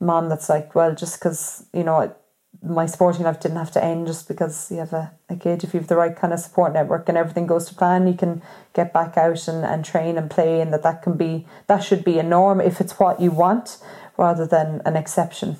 mom 0.00 0.28
that's 0.28 0.48
like, 0.48 0.74
well, 0.74 0.94
just 0.94 1.18
because 1.18 1.66
you 1.72 1.84
know 1.84 2.14
my 2.62 2.86
sporting 2.86 3.24
life 3.24 3.40
didn't 3.40 3.58
have 3.58 3.70
to 3.70 3.84
end 3.84 4.06
just 4.06 4.28
because 4.28 4.70
you 4.70 4.78
have 4.78 4.92
a, 4.92 5.12
a 5.28 5.36
kid. 5.36 5.62
If 5.62 5.74
you 5.74 5.80
have 5.80 5.88
the 5.88 5.96
right 5.96 6.16
kind 6.16 6.32
of 6.32 6.40
support 6.40 6.72
network 6.72 7.08
and 7.08 7.18
everything 7.18 7.46
goes 7.46 7.66
to 7.66 7.74
plan, 7.74 8.06
you 8.06 8.14
can 8.14 8.42
get 8.74 8.92
back 8.92 9.16
out 9.16 9.46
and, 9.48 9.64
and 9.64 9.84
train 9.84 10.16
and 10.16 10.30
play, 10.30 10.60
and 10.60 10.72
that 10.72 10.82
that 10.82 11.02
can 11.02 11.16
be 11.16 11.46
that 11.66 11.82
should 11.82 12.04
be 12.04 12.18
a 12.18 12.22
norm 12.22 12.60
if 12.60 12.80
it's 12.80 12.98
what 12.98 13.20
you 13.20 13.30
want 13.30 13.78
rather 14.16 14.46
than 14.46 14.80
an 14.84 14.96
exception. 14.96 15.56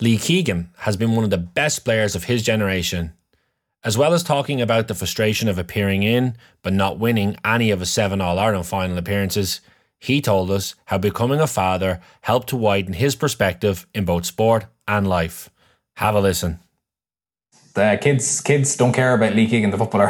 Lee 0.00 0.18
Keegan 0.18 0.70
has 0.78 0.96
been 0.96 1.12
one 1.12 1.24
of 1.24 1.30
the 1.30 1.38
best 1.38 1.84
players 1.84 2.14
of 2.14 2.24
his 2.24 2.42
generation. 2.42 3.14
As 3.82 3.96
well 3.96 4.12
as 4.12 4.22
talking 4.22 4.60
about 4.60 4.88
the 4.88 4.94
frustration 4.94 5.48
of 5.48 5.58
appearing 5.58 6.02
in 6.02 6.36
but 6.62 6.72
not 6.72 6.98
winning 6.98 7.36
any 7.44 7.70
of 7.70 7.80
his 7.80 7.90
seven 7.90 8.20
All 8.20 8.38
Ireland 8.38 8.66
final 8.66 8.98
appearances, 8.98 9.60
he 9.98 10.20
told 10.20 10.50
us 10.50 10.74
how 10.86 10.98
becoming 10.98 11.40
a 11.40 11.46
father 11.46 12.00
helped 12.22 12.48
to 12.48 12.56
widen 12.56 12.94
his 12.94 13.16
perspective 13.16 13.86
in 13.94 14.04
both 14.04 14.26
sport 14.26 14.66
and 14.86 15.08
life. 15.08 15.50
Have 15.96 16.14
a 16.14 16.20
listen. 16.20 16.60
The 17.74 17.98
kids 18.00 18.40
kids 18.40 18.76
don't 18.76 18.92
care 18.92 19.14
about 19.14 19.34
leaking 19.34 19.50
Keegan, 19.50 19.70
the 19.70 19.78
footballer. 19.78 20.08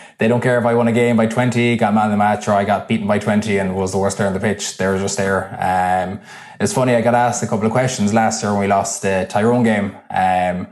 they 0.18 0.28
don't 0.28 0.40
care 0.40 0.58
if 0.58 0.64
I 0.64 0.74
won 0.74 0.88
a 0.88 0.92
game 0.92 1.16
by 1.16 1.26
20, 1.26 1.76
got 1.76 1.94
man 1.94 2.06
of 2.06 2.10
the 2.10 2.16
match, 2.16 2.48
or 2.48 2.52
I 2.52 2.64
got 2.64 2.88
beaten 2.88 3.06
by 3.06 3.18
20 3.18 3.58
and 3.58 3.76
was 3.76 3.92
the 3.92 3.98
worst 3.98 4.16
player 4.16 4.28
on 4.28 4.34
the 4.34 4.40
pitch. 4.40 4.76
They 4.76 4.86
were 4.86 4.98
just 4.98 5.16
there. 5.16 5.48
Um, 5.60 6.20
it's 6.60 6.72
funny, 6.72 6.94
I 6.94 7.00
got 7.00 7.14
asked 7.14 7.42
a 7.42 7.46
couple 7.46 7.66
of 7.66 7.72
questions 7.72 8.12
last 8.12 8.42
year 8.42 8.52
when 8.52 8.62
we 8.62 8.66
lost 8.66 9.02
the 9.02 9.26
Tyrone 9.28 9.62
game. 9.62 9.96
Um, 10.10 10.66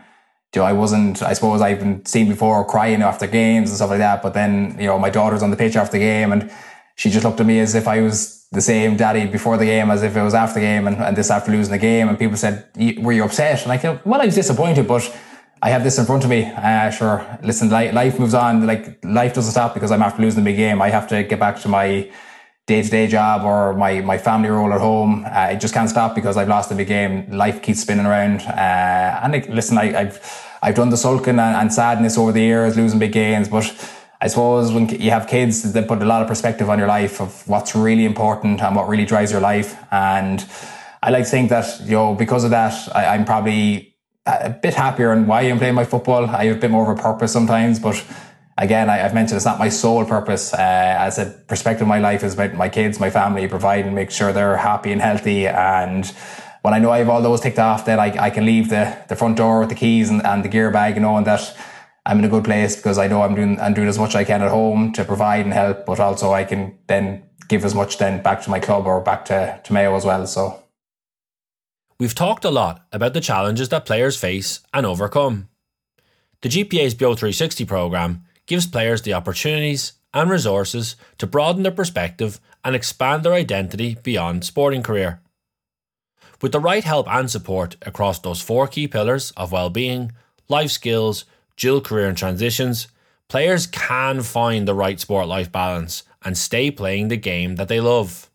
I 0.59 0.73
wasn't, 0.73 1.23
I 1.23 1.35
suppose 1.35 1.61
I've 1.61 1.81
been 1.81 2.05
seen 2.07 2.29
before 2.29 2.65
crying 2.65 3.03
after 3.03 3.27
games 3.27 3.71
and 3.71 3.77
stuff 3.77 3.91
like 3.91 3.99
that. 3.99 4.23
But 4.23 4.35
then, 4.35 4.77
you 4.79 4.87
know, 4.87 4.99
my 4.99 5.11
daughter's 5.11 5.43
on 5.43 5.51
the 5.51 5.57
pitch 5.57 5.77
after 5.77 5.93
the 5.93 5.99
game 5.99 6.33
and 6.33 6.51
she 6.95 7.11
just 7.11 7.25
looked 7.25 7.41
at 7.41 7.47
me 7.47 7.61
as 7.61 7.75
if 7.75 7.87
I 7.87 8.01
was 8.01 8.36
the 8.53 8.61
same 8.61 8.97
daddy 8.97 9.27
before 9.27 9.57
the 9.57 9.65
game 9.65 9.91
as 9.91 10.03
if 10.03 10.17
it 10.17 10.23
was 10.23 10.35
after 10.35 10.61
the 10.61 10.67
game 10.67 10.87
and, 10.87 10.97
and 10.97 11.17
this 11.17 11.31
after 11.31 11.51
losing 11.51 11.73
the 11.73 11.79
game. 11.79 12.09
And 12.09 12.19
people 12.19 12.37
said, 12.37 12.69
were 12.99 13.13
you 13.13 13.25
upset? 13.25 13.63
And 13.65 13.73
I 13.73 13.79
said, 13.79 14.01
well, 14.05 14.21
I 14.21 14.27
was 14.27 14.35
disappointed, 14.35 14.87
but 14.87 15.15
I 15.63 15.71
have 15.71 15.83
this 15.83 15.99
in 15.99 16.07
front 16.07 16.25
of 16.25 16.31
me. 16.31 16.45
Uh, 16.45 16.91
sure, 16.91 17.27
listen, 17.43 17.71
life 17.71 18.19
moves 18.19 18.35
on. 18.35 18.67
Like 18.67 19.05
life 19.05 19.35
doesn't 19.35 19.53
stop 19.53 19.75
because 19.75 19.91
I'm 19.91 20.03
after 20.03 20.23
losing 20.23 20.45
the 20.45 20.51
big 20.51 20.57
game. 20.57 20.81
I 20.81 20.91
have 20.91 21.09
to 21.09 21.25
get 21.25 21.41
back 21.41 21.61
to 21.61 21.69
my 21.69 22.11
day 22.67 22.83
to 22.83 22.89
day 22.89 23.07
job 23.07 23.45
or 23.45 23.73
my, 23.75 24.01
my 24.01 24.19
family 24.19 24.49
role 24.49 24.73
at 24.73 24.81
home. 24.81 25.25
Uh, 25.25 25.49
it 25.53 25.61
just 25.61 25.73
can't 25.73 25.89
stop 25.89 26.15
because 26.15 26.37
I've 26.37 26.49
lost 26.49 26.69
the 26.69 26.75
big 26.75 26.89
game. 26.89 27.31
Life 27.31 27.63
keeps 27.63 27.81
spinning 27.81 28.07
around. 28.07 28.43
Uh, 28.43 29.21
and 29.23 29.33
like, 29.33 29.49
listen, 29.49 29.79
I, 29.79 29.93
have 29.93 30.47
I've 30.63 30.75
done 30.75 30.91
the 30.91 30.97
sulking 30.97 31.39
and, 31.39 31.57
and, 31.57 31.73
sadness 31.73 32.19
over 32.19 32.33
the 32.33 32.41
years, 32.41 32.77
losing 32.77 32.99
big 32.99 33.13
games, 33.13 33.49
but 33.49 33.65
I 34.21 34.29
suppose 34.29 34.73
when 34.73 34.89
you 34.89 35.11
have 35.11 35.27
kids, 35.29 35.73
they 35.73 35.83
put 35.83 36.01
a 36.01 36.07
lot 36.07 36.23
of 36.23 36.29
perspective 36.29 36.71
on 36.71 36.79
your 36.79 36.89
life 36.89 37.21
of 37.21 37.47
what's 37.47 37.75
really 37.75 38.05
important 38.05 38.63
and 38.63 38.75
what 38.75 38.89
really 38.89 39.05
drives 39.05 39.31
your 39.31 39.43
life. 39.43 39.77
And 39.93 40.45
I 41.03 41.11
like 41.11 41.25
to 41.25 41.31
think 41.31 41.51
that, 41.51 41.81
you 41.85 41.93
know, 41.93 42.15
because 42.15 42.45
of 42.45 42.51
that, 42.51 42.75
I, 42.95 43.07
I'm 43.15 43.25
probably 43.25 43.95
a 44.25 44.51
bit 44.51 44.75
happier 44.75 45.13
on 45.13 45.27
why 45.27 45.43
I'm 45.43 45.59
playing 45.59 45.75
my 45.75 45.85
football. 45.85 46.27
I 46.27 46.47
have 46.47 46.57
a 46.57 46.61
bit 46.61 46.71
more 46.71 46.91
of 46.91 46.99
a 46.99 47.01
purpose 47.01 47.33
sometimes, 47.33 47.79
but 47.79 48.03
again, 48.59 48.89
I, 48.89 48.97
have 48.97 49.15
mentioned 49.15 49.37
it's 49.37 49.45
not 49.45 49.59
my 49.59 49.69
sole 49.69 50.05
purpose. 50.05 50.53
Uh, 50.53 50.57
as 50.59 51.19
a 51.19 51.27
perspective 51.47 51.83
of 51.83 51.89
my 51.89 51.99
life 51.99 52.25
is 52.25 52.35
about 52.35 52.55
my 52.55 52.69
kids, 52.69 52.99
my 52.99 53.11
family, 53.11 53.47
providing, 53.47 53.95
make 53.95 54.11
sure 54.11 54.33
they're 54.33 54.57
happy 54.57 54.93
and 54.93 55.01
healthy. 55.01 55.47
And 55.47 56.07
when 56.63 56.75
I 56.75 56.79
know 56.79 56.91
I 56.91 56.99
have 56.99 57.09
all 57.09 57.23
those 57.23 57.41
ticked 57.41 57.59
off, 57.59 57.85
then 57.85 58.01
I, 58.01 58.17
I 58.19 58.31
can 58.31 58.47
leave 58.47 58.71
the, 58.71 58.97
the 59.09 59.15
front 59.15 59.37
door 59.37 59.61
with 59.61 59.69
the 59.69 59.75
keys 59.75 60.11
and, 60.11 60.25
and 60.25 60.43
the 60.43 60.49
gear 60.49 60.71
bag, 60.71 61.01
knowing 61.01 61.25
that 61.25 61.57
I'm 62.07 62.21
in 62.21 62.25
a 62.25 62.29
good 62.29 62.45
place 62.45 62.77
because 62.77 62.99
I 62.99 63.09
know 63.09 63.23
I'm 63.23 63.35
doing 63.35 63.61
I'm 63.61 63.75
doing 63.75 63.89
as 63.89 63.99
much 63.99 64.11
as 64.11 64.17
I 64.17 64.25
can 64.25 64.41
at 64.41 64.51
home 64.51 64.93
to 64.93 65.05
provide 65.05 65.45
and 65.45 65.53
help, 65.53 65.85
but 65.85 65.99
also 65.99 66.33
I 66.33 66.45
can 66.45 66.79
then 66.87 67.25
give 67.49 67.65
as 67.65 67.75
much 67.75 67.99
then 67.99 68.23
back 68.23 68.43
to 68.43 68.51
my 68.51 68.61
club 68.61 68.87
or 68.87 69.01
back 69.01 69.25
to, 69.27 69.61
to 69.63 69.73
Mayo 69.73 69.95
as 69.97 70.05
well. 70.05 70.27
So 70.27 70.63
We've 71.99 72.15
talked 72.15 72.45
a 72.45 72.51
lot 72.51 72.87
about 72.93 73.15
the 73.15 73.21
challenges 73.21 73.71
that 73.71 73.87
players 73.87 74.19
face 74.19 74.61
and 74.73 74.85
overcome. 74.85 75.49
The 76.43 76.51
GPA's 76.51 76.95
Beo 76.95 77.17
360 77.17 77.65
programme 77.65 78.25
gives 78.45 78.67
players 78.67 79.03
the 79.03 79.15
opportunities 79.15 79.95
and 80.13 80.31
resources 80.31 80.97
to 81.19 81.27
broaden 81.27 81.63
their 81.63 81.73
perspective 81.73 82.39
and 82.65 82.77
expand 82.77 83.23
their 83.23 83.33
identity 83.33 83.97
beyond 84.03 84.45
sporting 84.45 84.83
career. 84.83 85.23
With 86.43 86.53
the 86.53 86.61
right 86.61 86.85
help 86.85 87.09
and 87.09 87.31
support 87.31 87.77
across 87.83 88.19
those 88.19 88.43
four 88.43 88.69
key 88.69 88.87
pillars 88.89 89.31
of 89.31 89.53
well-being, 89.53 90.13
life 90.49 90.71
skills, 90.71 91.25
dual 91.57 91.81
career 91.81 92.09
and 92.09 92.17
transitions, 92.17 92.89
players 93.29 93.67
can 93.67 94.23
find 94.23 94.67
the 94.67 94.75
right 94.75 95.01
sport 95.01 95.27
life 95.27 95.51
balance 95.51 96.03
and 96.23 96.37
stay 96.37 96.71
playing 96.71 97.09
the 97.09 97.17
game 97.17 97.57
that 97.57 97.69
they 97.69 97.81
love. 97.81 98.31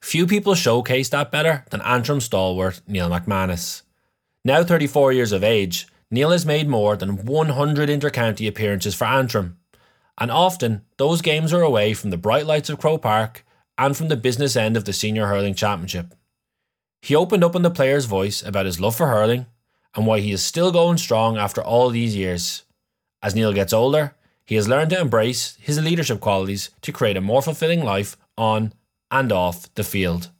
Few 0.00 0.26
people 0.26 0.54
showcase 0.54 1.08
that 1.08 1.32
better 1.32 1.64
than 1.70 1.80
Antrim 1.82 2.20
stalwart 2.20 2.80
Neil 2.86 3.08
McManus. 3.08 3.82
Now 4.44 4.62
34 4.62 5.12
years 5.12 5.32
of 5.32 5.42
age, 5.42 5.88
Neil 6.10 6.30
has 6.30 6.46
made 6.46 6.68
more 6.68 6.96
than 6.96 7.24
100 7.24 7.88
intercounty 7.88 8.46
appearances 8.46 8.94
for 8.94 9.06
Antrim, 9.06 9.58
and 10.18 10.30
often 10.30 10.82
those 10.98 11.22
games 11.22 11.52
are 11.52 11.62
away 11.62 11.94
from 11.94 12.10
the 12.10 12.16
bright 12.16 12.46
lights 12.46 12.68
of 12.68 12.78
Croke 12.78 13.02
Park 13.02 13.44
and 13.76 13.96
from 13.96 14.08
the 14.08 14.16
business 14.16 14.54
end 14.56 14.76
of 14.76 14.84
the 14.84 14.92
Senior 14.92 15.26
Hurling 15.26 15.54
Championship. 15.54 16.14
He 17.02 17.16
opened 17.16 17.44
up 17.44 17.56
on 17.56 17.62
the 17.62 17.70
player's 17.70 18.06
voice 18.06 18.42
about 18.42 18.66
his 18.66 18.80
love 18.80 18.96
for 18.96 19.08
hurling 19.08 19.46
and 19.96 20.06
why 20.06 20.20
he 20.20 20.30
is 20.30 20.42
still 20.42 20.70
going 20.70 20.98
strong 20.98 21.36
after 21.38 21.62
all 21.62 21.88
these 21.88 22.14
years. 22.14 22.62
As 23.22 23.34
Neil 23.34 23.52
gets 23.52 23.72
older, 23.72 24.14
he 24.44 24.54
has 24.54 24.68
learned 24.68 24.90
to 24.90 25.00
embrace 25.00 25.56
his 25.60 25.80
leadership 25.82 26.20
qualities 26.20 26.70
to 26.82 26.92
create 26.92 27.16
a 27.16 27.20
more 27.20 27.42
fulfilling 27.42 27.82
life 27.82 28.16
on 28.38 28.72
and 29.10 29.32
off 29.32 29.72
the 29.74 29.82
field. 29.82 30.30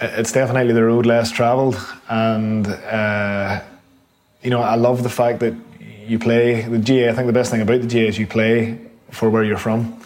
It's 0.00 0.32
definitely 0.32 0.74
the 0.74 0.84
road 0.84 1.06
less 1.06 1.30
travelled, 1.30 1.76
and 2.08 2.66
uh, 2.66 3.60
you 4.42 4.50
know 4.50 4.60
I 4.60 4.76
love 4.76 5.02
the 5.02 5.10
fact 5.10 5.40
that 5.40 5.54
you 6.06 6.18
play 6.18 6.62
the 6.62 6.78
GAA. 6.78 7.10
I 7.10 7.14
think 7.14 7.26
the 7.26 7.32
best 7.32 7.50
thing 7.50 7.60
about 7.60 7.80
the 7.80 7.88
GAA 7.88 8.08
is 8.08 8.18
you 8.18 8.26
play 8.26 8.78
for 9.10 9.28
where 9.28 9.42
you're 9.42 9.58
from. 9.58 10.00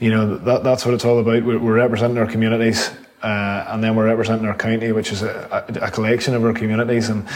You 0.00 0.10
know 0.10 0.36
that, 0.36 0.64
that's 0.64 0.84
what 0.84 0.94
it's 0.94 1.04
all 1.04 1.20
about. 1.20 1.44
We're, 1.44 1.60
we're 1.60 1.76
representing 1.76 2.18
our 2.18 2.26
communities, 2.26 2.90
uh, 3.22 3.66
and 3.68 3.82
then 3.82 3.96
we're 3.96 4.06
representing 4.06 4.46
our 4.46 4.56
county, 4.56 4.92
which 4.92 5.12
is 5.12 5.22
a, 5.22 5.64
a, 5.82 5.90
collection 5.90 6.34
of 6.34 6.44
our 6.44 6.52
communities 6.52 7.08
and 7.08 7.26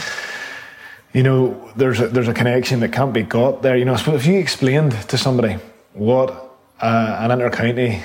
you 1.13 1.23
know, 1.23 1.71
there's 1.75 1.99
a, 1.99 2.07
there's 2.07 2.27
a 2.27 2.33
connection 2.33 2.79
that 2.79 2.93
can't 2.93 3.13
be 3.13 3.23
got 3.23 3.61
there. 3.61 3.75
You 3.75 3.85
know, 3.85 3.95
if 3.95 4.25
you 4.25 4.39
explained 4.39 4.93
to 5.09 5.17
somebody 5.17 5.57
what 5.93 6.55
uh, 6.79 7.17
an 7.19 7.31
inter-county 7.31 8.01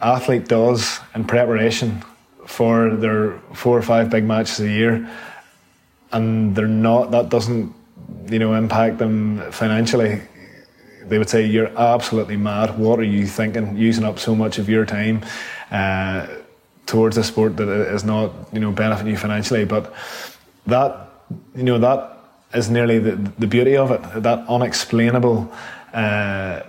athlete 0.00 0.48
does 0.48 1.00
in 1.14 1.24
preparation 1.24 2.02
for 2.46 2.96
their 2.96 3.38
four 3.52 3.76
or 3.76 3.82
five 3.82 4.08
big 4.08 4.24
matches 4.24 4.60
a 4.60 4.68
year, 4.68 5.10
and 6.12 6.56
they're 6.56 6.66
not, 6.66 7.10
that 7.10 7.28
doesn't, 7.28 7.74
you 8.30 8.38
know, 8.38 8.54
impact 8.54 8.96
them 8.96 9.52
financially. 9.52 10.22
They 11.04 11.18
would 11.18 11.28
say 11.28 11.44
you're 11.44 11.76
absolutely 11.78 12.36
mad. 12.36 12.78
What 12.78 12.98
are 13.00 13.04
you 13.04 13.26
thinking? 13.26 13.76
Using 13.76 14.04
up 14.04 14.18
so 14.18 14.34
much 14.34 14.58
of 14.58 14.68
your 14.68 14.86
time 14.86 15.24
uh, 15.70 16.26
towards 16.88 17.16
a 17.16 17.22
sport 17.22 17.56
that 17.58 17.68
is 17.68 18.02
not, 18.02 18.32
you 18.52 18.58
know, 18.58 18.72
benefiting 18.72 19.12
you 19.12 19.18
financially. 19.18 19.64
But 19.64 19.94
that 20.66 21.08
you 21.54 21.62
know 21.62 21.78
that 21.78 22.18
is 22.54 22.70
nearly 22.70 22.98
the, 22.98 23.16
the 23.38 23.46
beauty 23.46 23.76
of 23.76 23.90
it 23.90 24.22
that 24.22 24.46
unexplainable 24.48 25.52
uh, 25.92 26.62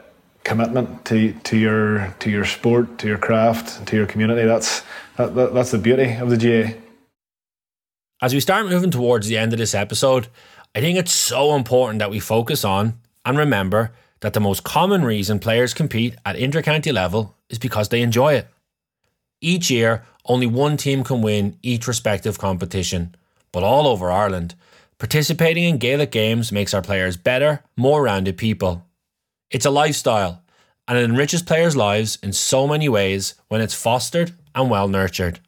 commitment 0.44 1.06
to, 1.06 1.34
to 1.44 1.58
your 1.58 2.16
to 2.20 2.30
your 2.30 2.46
sport 2.46 2.98
to 2.98 3.08
your 3.08 3.18
craft 3.18 3.86
to 3.88 3.96
your 3.96 4.06
community 4.06 4.46
that's 4.46 4.82
that, 5.18 5.36
that, 5.36 5.54
that's 5.54 5.72
the 5.72 5.78
beauty 5.78 6.14
of 6.14 6.30
the 6.30 6.38
GAA. 6.38 6.74
as 8.22 8.34
we 8.34 8.40
start 8.40 8.68
moving 8.68 8.92
towards 8.92 9.28
the 9.28 9.38
end 9.38 9.54
of 9.54 9.60
this 9.60 9.76
episode 9.76 10.28
I 10.76 10.82
think 10.82 10.98
it's 10.98 11.14
so 11.14 11.56
important 11.56 12.00
that 12.00 12.10
we 12.10 12.20
focus 12.20 12.64
on 12.64 13.00
and 13.26 13.38
remember 13.38 13.92
that 14.22 14.34
the 14.34 14.40
most 14.40 14.64
common 14.64 15.04
reason 15.04 15.40
players 15.40 15.74
compete 15.74 16.16
at 16.26 16.36
intercounty 16.36 16.94
level 16.94 17.36
is 17.50 17.60
because 17.60 17.90
they 17.90 18.02
enjoy 18.02 18.34
it 18.34 18.48
each 19.42 19.70
year 19.70 20.06
only 20.26 20.48
one 20.48 20.78
team 20.78 21.04
can 21.04 21.22
win 21.22 21.58
each 21.64 21.88
respective 21.88 22.38
competition 22.38 23.16
but 23.52 23.64
all 23.64 23.88
over 23.88 24.12
Ireland, 24.12 24.56
participating 24.98 25.64
in 25.64 25.78
Gaelic 25.78 26.12
games 26.12 26.52
makes 26.52 26.74
our 26.74 26.82
players 26.82 27.18
better, 27.18 27.64
more 27.76 28.04
rounded 28.04 28.38
people. 28.38 28.86
It's 29.50 29.66
a 29.66 29.72
lifestyle, 29.72 30.44
and 30.88 30.98
it 30.98 31.04
enriches 31.04 31.42
players' 31.42 31.76
lives 31.76 32.20
in 32.22 32.34
so 32.34 32.68
many 32.68 32.90
ways 32.90 33.36
when 33.48 33.62
it's 33.62 33.74
fostered 33.74 34.34
and 34.54 34.70
well 34.70 34.88
nurtured. 34.88 35.40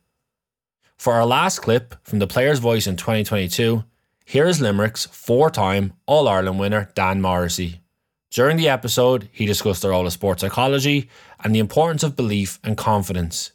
For 0.97 1.13
our 1.13 1.25
last 1.25 1.59
clip 1.59 1.95
from 2.03 2.19
the 2.19 2.27
Player's 2.27 2.59
Voice 2.59 2.87
in 2.87 2.95
2022, 2.95 3.83
here 4.25 4.47
is 4.47 4.61
Limerick's 4.61 5.07
four 5.07 5.49
time 5.49 5.93
All 6.05 6.27
Ireland 6.27 6.59
winner 6.59 6.89
Dan 6.95 7.21
Morrissey. 7.21 7.81
During 8.29 8.55
the 8.55 8.69
episode, 8.69 9.27
he 9.31 9.45
discussed 9.45 9.81
the 9.81 9.89
role 9.89 10.07
of 10.07 10.13
sports 10.13 10.41
psychology 10.41 11.09
and 11.43 11.53
the 11.53 11.59
importance 11.59 12.01
of 12.03 12.15
belief 12.15 12.59
and 12.63 12.77
confidence. 12.77 13.51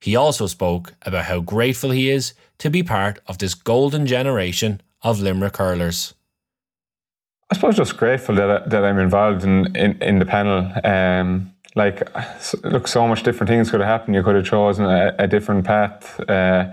He 0.00 0.16
also 0.16 0.46
spoke 0.46 0.94
about 1.02 1.24
how 1.24 1.40
grateful 1.40 1.90
he 1.90 2.10
is 2.10 2.34
to 2.58 2.70
be 2.70 2.82
part 2.82 3.20
of 3.26 3.38
this 3.38 3.54
golden 3.54 4.06
generation 4.06 4.80
of 5.02 5.20
Limerick 5.20 5.56
hurlers. 5.56 6.14
I 7.50 7.54
suppose 7.54 7.76
just 7.76 7.96
grateful 7.96 8.34
that, 8.34 8.50
I, 8.50 8.68
that 8.68 8.84
I'm 8.84 8.98
involved 8.98 9.42
in, 9.42 9.74
in, 9.74 10.00
in 10.02 10.18
the 10.18 10.26
panel. 10.26 10.70
Um, 10.84 11.52
like, 11.74 12.02
look, 12.64 12.86
so 12.86 13.06
much 13.06 13.22
different 13.22 13.48
things 13.48 13.70
could 13.70 13.80
have 13.80 13.88
happened. 13.88 14.14
You 14.16 14.22
could 14.22 14.36
have 14.36 14.44
chosen 14.44 14.84
a, 14.84 15.14
a 15.18 15.26
different 15.26 15.64
path. 15.64 16.20
Uh, 16.28 16.72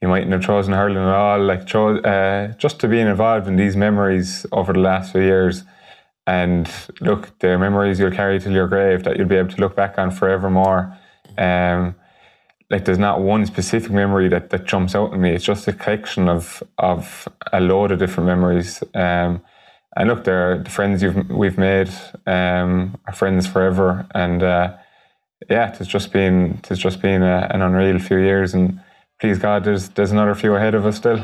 you 0.00 0.08
mightn't 0.08 0.32
have 0.32 0.42
chosen 0.42 0.74
hurling 0.74 0.98
at 0.98 1.14
all. 1.14 1.40
Like, 1.42 1.66
cho- 1.66 1.98
uh, 1.98 2.48
just 2.54 2.78
to 2.80 2.88
being 2.88 3.06
involved 3.06 3.46
in 3.46 3.56
these 3.56 3.76
memories 3.76 4.44
over 4.52 4.72
the 4.72 4.80
last 4.80 5.12
few 5.12 5.22
years. 5.22 5.62
And 6.26 6.70
look, 7.00 7.38
they're 7.38 7.58
memories 7.58 7.98
you'll 7.98 8.10
carry 8.10 8.38
till 8.38 8.52
your 8.52 8.68
grave 8.68 9.04
that 9.04 9.16
you'll 9.16 9.28
be 9.28 9.36
able 9.36 9.50
to 9.50 9.60
look 9.60 9.74
back 9.74 9.98
on 9.98 10.10
forevermore. 10.10 10.96
Um, 11.38 11.94
like 12.72 12.86
there's 12.86 12.98
not 12.98 13.20
one 13.20 13.44
specific 13.44 13.92
memory 13.92 14.28
that, 14.28 14.48
that 14.48 14.64
jumps 14.64 14.94
out 14.94 15.12
at 15.12 15.20
me. 15.20 15.30
It's 15.30 15.44
just 15.44 15.68
a 15.68 15.74
collection 15.74 16.28
of 16.28 16.62
of 16.78 17.28
a 17.52 17.60
load 17.60 17.92
of 17.92 17.98
different 17.98 18.26
memories. 18.26 18.82
Um, 18.94 19.42
and 19.94 20.08
look, 20.08 20.24
there 20.24 20.58
the 20.58 20.70
friends 20.70 21.02
you've 21.02 21.28
we've 21.28 21.58
made 21.58 21.90
um, 22.26 22.98
are 23.06 23.12
friends 23.12 23.46
forever. 23.46 24.06
And 24.14 24.42
uh, 24.42 24.74
yeah, 25.50 25.76
it's 25.78 25.86
just 25.86 26.12
been 26.12 26.60
it's 26.70 26.80
just 26.80 27.02
been 27.02 27.22
a, 27.22 27.46
an 27.50 27.60
unreal 27.60 27.98
few 27.98 28.16
years. 28.16 28.54
And 28.54 28.80
please 29.20 29.38
God, 29.38 29.64
there's 29.64 29.90
there's 29.90 30.10
another 30.10 30.34
few 30.34 30.54
ahead 30.54 30.74
of 30.74 30.86
us 30.86 30.96
still. 30.96 31.22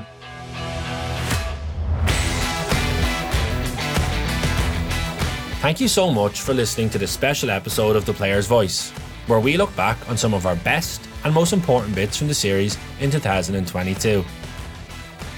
Thank 5.62 5.80
you 5.80 5.88
so 5.88 6.12
much 6.12 6.42
for 6.42 6.52
listening 6.54 6.90
to 6.90 6.98
this 6.98 7.10
special 7.10 7.50
episode 7.50 7.96
of 7.96 8.04
The 8.04 8.12
Player's 8.12 8.46
Voice, 8.46 8.90
where 9.26 9.40
we 9.40 9.56
look 9.56 9.74
back 9.74 9.98
on 10.08 10.16
some 10.16 10.32
of 10.32 10.46
our 10.46 10.54
best 10.56 11.07
and 11.24 11.34
most 11.34 11.52
important 11.52 11.94
bits 11.94 12.16
from 12.16 12.28
the 12.28 12.34
series 12.34 12.78
in 13.00 13.10
2022. 13.10 14.24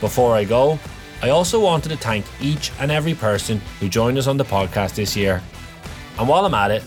Before 0.00 0.34
I 0.34 0.44
go, 0.44 0.78
I 1.22 1.30
also 1.30 1.60
wanted 1.60 1.88
to 1.90 1.96
thank 1.96 2.26
each 2.40 2.72
and 2.80 2.90
every 2.90 3.14
person 3.14 3.60
who 3.78 3.88
joined 3.88 4.18
us 4.18 4.26
on 4.26 4.36
the 4.36 4.44
podcast 4.44 4.94
this 4.94 5.16
year. 5.16 5.42
And 6.18 6.28
while 6.28 6.44
I'm 6.44 6.54
at 6.54 6.70
it, 6.70 6.82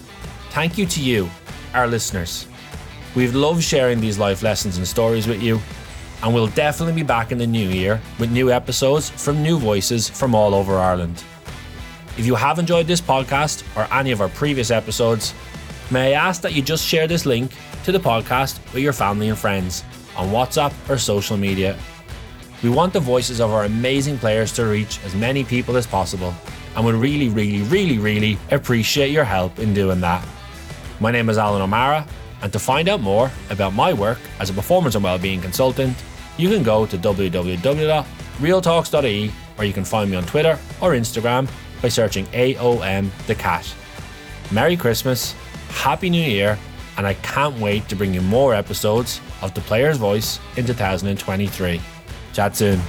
thank 0.52 0.78
you 0.78 0.86
to 0.86 1.02
you, 1.02 1.30
our 1.74 1.88
listeners. 1.88 2.48
We've 3.16 3.34
loved 3.34 3.64
sharing 3.64 4.02
these 4.02 4.18
life 4.20 4.44
lessons 4.44 4.78
and 4.78 4.86
stories 4.86 5.26
with 5.26 5.42
you, 5.42 5.62
and 6.22 6.34
we'll 6.34 6.48
definitely 6.48 6.96
be 6.96 7.08
back 7.08 7.32
in 7.32 7.38
the 7.38 7.48
new 7.48 7.70
year 7.70 8.02
with 8.20 8.30
new 8.30 8.52
episodes 8.52 9.10
from 9.10 9.42
new 9.42 9.58
voices 9.58 10.10
from 10.10 10.36
all 10.36 10.54
over 10.54 10.76
Ireland. 10.76 11.24
If 12.18 12.26
you 12.26 12.36
have 12.36 12.60
enjoyed 12.60 12.88
this 12.88 13.00
podcast 13.00 13.64
or 13.78 13.88
any 13.94 14.12
of 14.12 14.20
our 14.20 14.28
previous 14.28 14.70
episodes, 14.70 15.34
may 15.92 16.14
I 16.14 16.28
ask 16.28 16.42
that 16.42 16.52
you 16.52 16.62
just 16.62 16.86
share 16.86 17.08
this 17.08 17.26
link 17.26 17.54
to 17.86 17.94
the 17.94 18.00
podcast 18.00 18.60
with 18.74 18.84
your 18.84 18.92
family 18.92 19.30
and 19.30 19.38
friends 19.38 19.86
on 20.18 20.30
WhatsApp 20.30 20.74
or 20.90 20.98
social 20.98 21.38
media. 21.38 21.78
We 22.64 22.70
want 22.70 22.92
the 22.92 23.00
voices 23.00 23.40
of 23.40 23.52
our 23.52 23.64
amazing 23.64 24.18
players 24.18 24.52
to 24.54 24.66
reach 24.66 25.00
as 25.06 25.16
many 25.16 25.46
people 25.46 25.78
as 25.78 25.88
possible, 25.88 26.34
and 26.76 26.84
would 26.84 26.96
really, 26.96 27.30
really, 27.30 27.62
really, 27.62 27.98
really 27.98 28.38
appreciate 28.52 29.12
your 29.12 29.24
help 29.24 29.58
in 29.60 29.74
doing 29.74 30.02
that. 30.02 30.28
My 31.00 31.12
name 31.12 31.30
is 31.30 31.38
Alan 31.38 31.62
O'Mara, 31.62 32.06
and 32.46 32.54
to 32.54 32.60
find 32.60 32.88
out 32.88 33.02
more 33.02 33.30
about 33.50 33.74
my 33.74 33.92
work 33.92 34.20
as 34.40 34.52
a 34.52 34.54
performance 34.54 34.94
and 34.94 35.04
wellbeing 35.04 35.42
consultant, 35.42 35.98
you 36.38 36.48
can 36.48 36.62
go 36.62 36.86
to 36.86 36.96
www.realtalks.ie 36.96 39.32
or 39.58 39.66
you 39.66 39.74
can 39.74 39.84
find 39.84 40.12
me 40.12 40.18
on 40.18 40.24
Twitter 40.28 40.60
or 40.80 40.92
Instagram 40.92 41.50
by 41.82 41.88
searching 41.88 42.28
AOM 42.28 43.10
the 43.26 43.34
Cat. 43.34 43.74
Merry 44.52 44.78
Christmas, 44.78 45.34
Happy 45.70 46.08
New 46.08 46.22
Year, 46.22 46.60
and 46.98 47.08
I 47.08 47.16
can't 47.16 47.58
wait 47.58 47.90
to 47.90 47.96
bring 47.96 48.14
you 48.14 48.22
more 48.22 48.54
episodes 48.54 49.22
of 49.42 49.56
The 49.56 49.62
Player's 49.62 49.98
Voice 49.98 50.40
in 50.56 50.68
2023. 50.68 51.82
Chat 52.32 52.56
soon. 52.56 52.80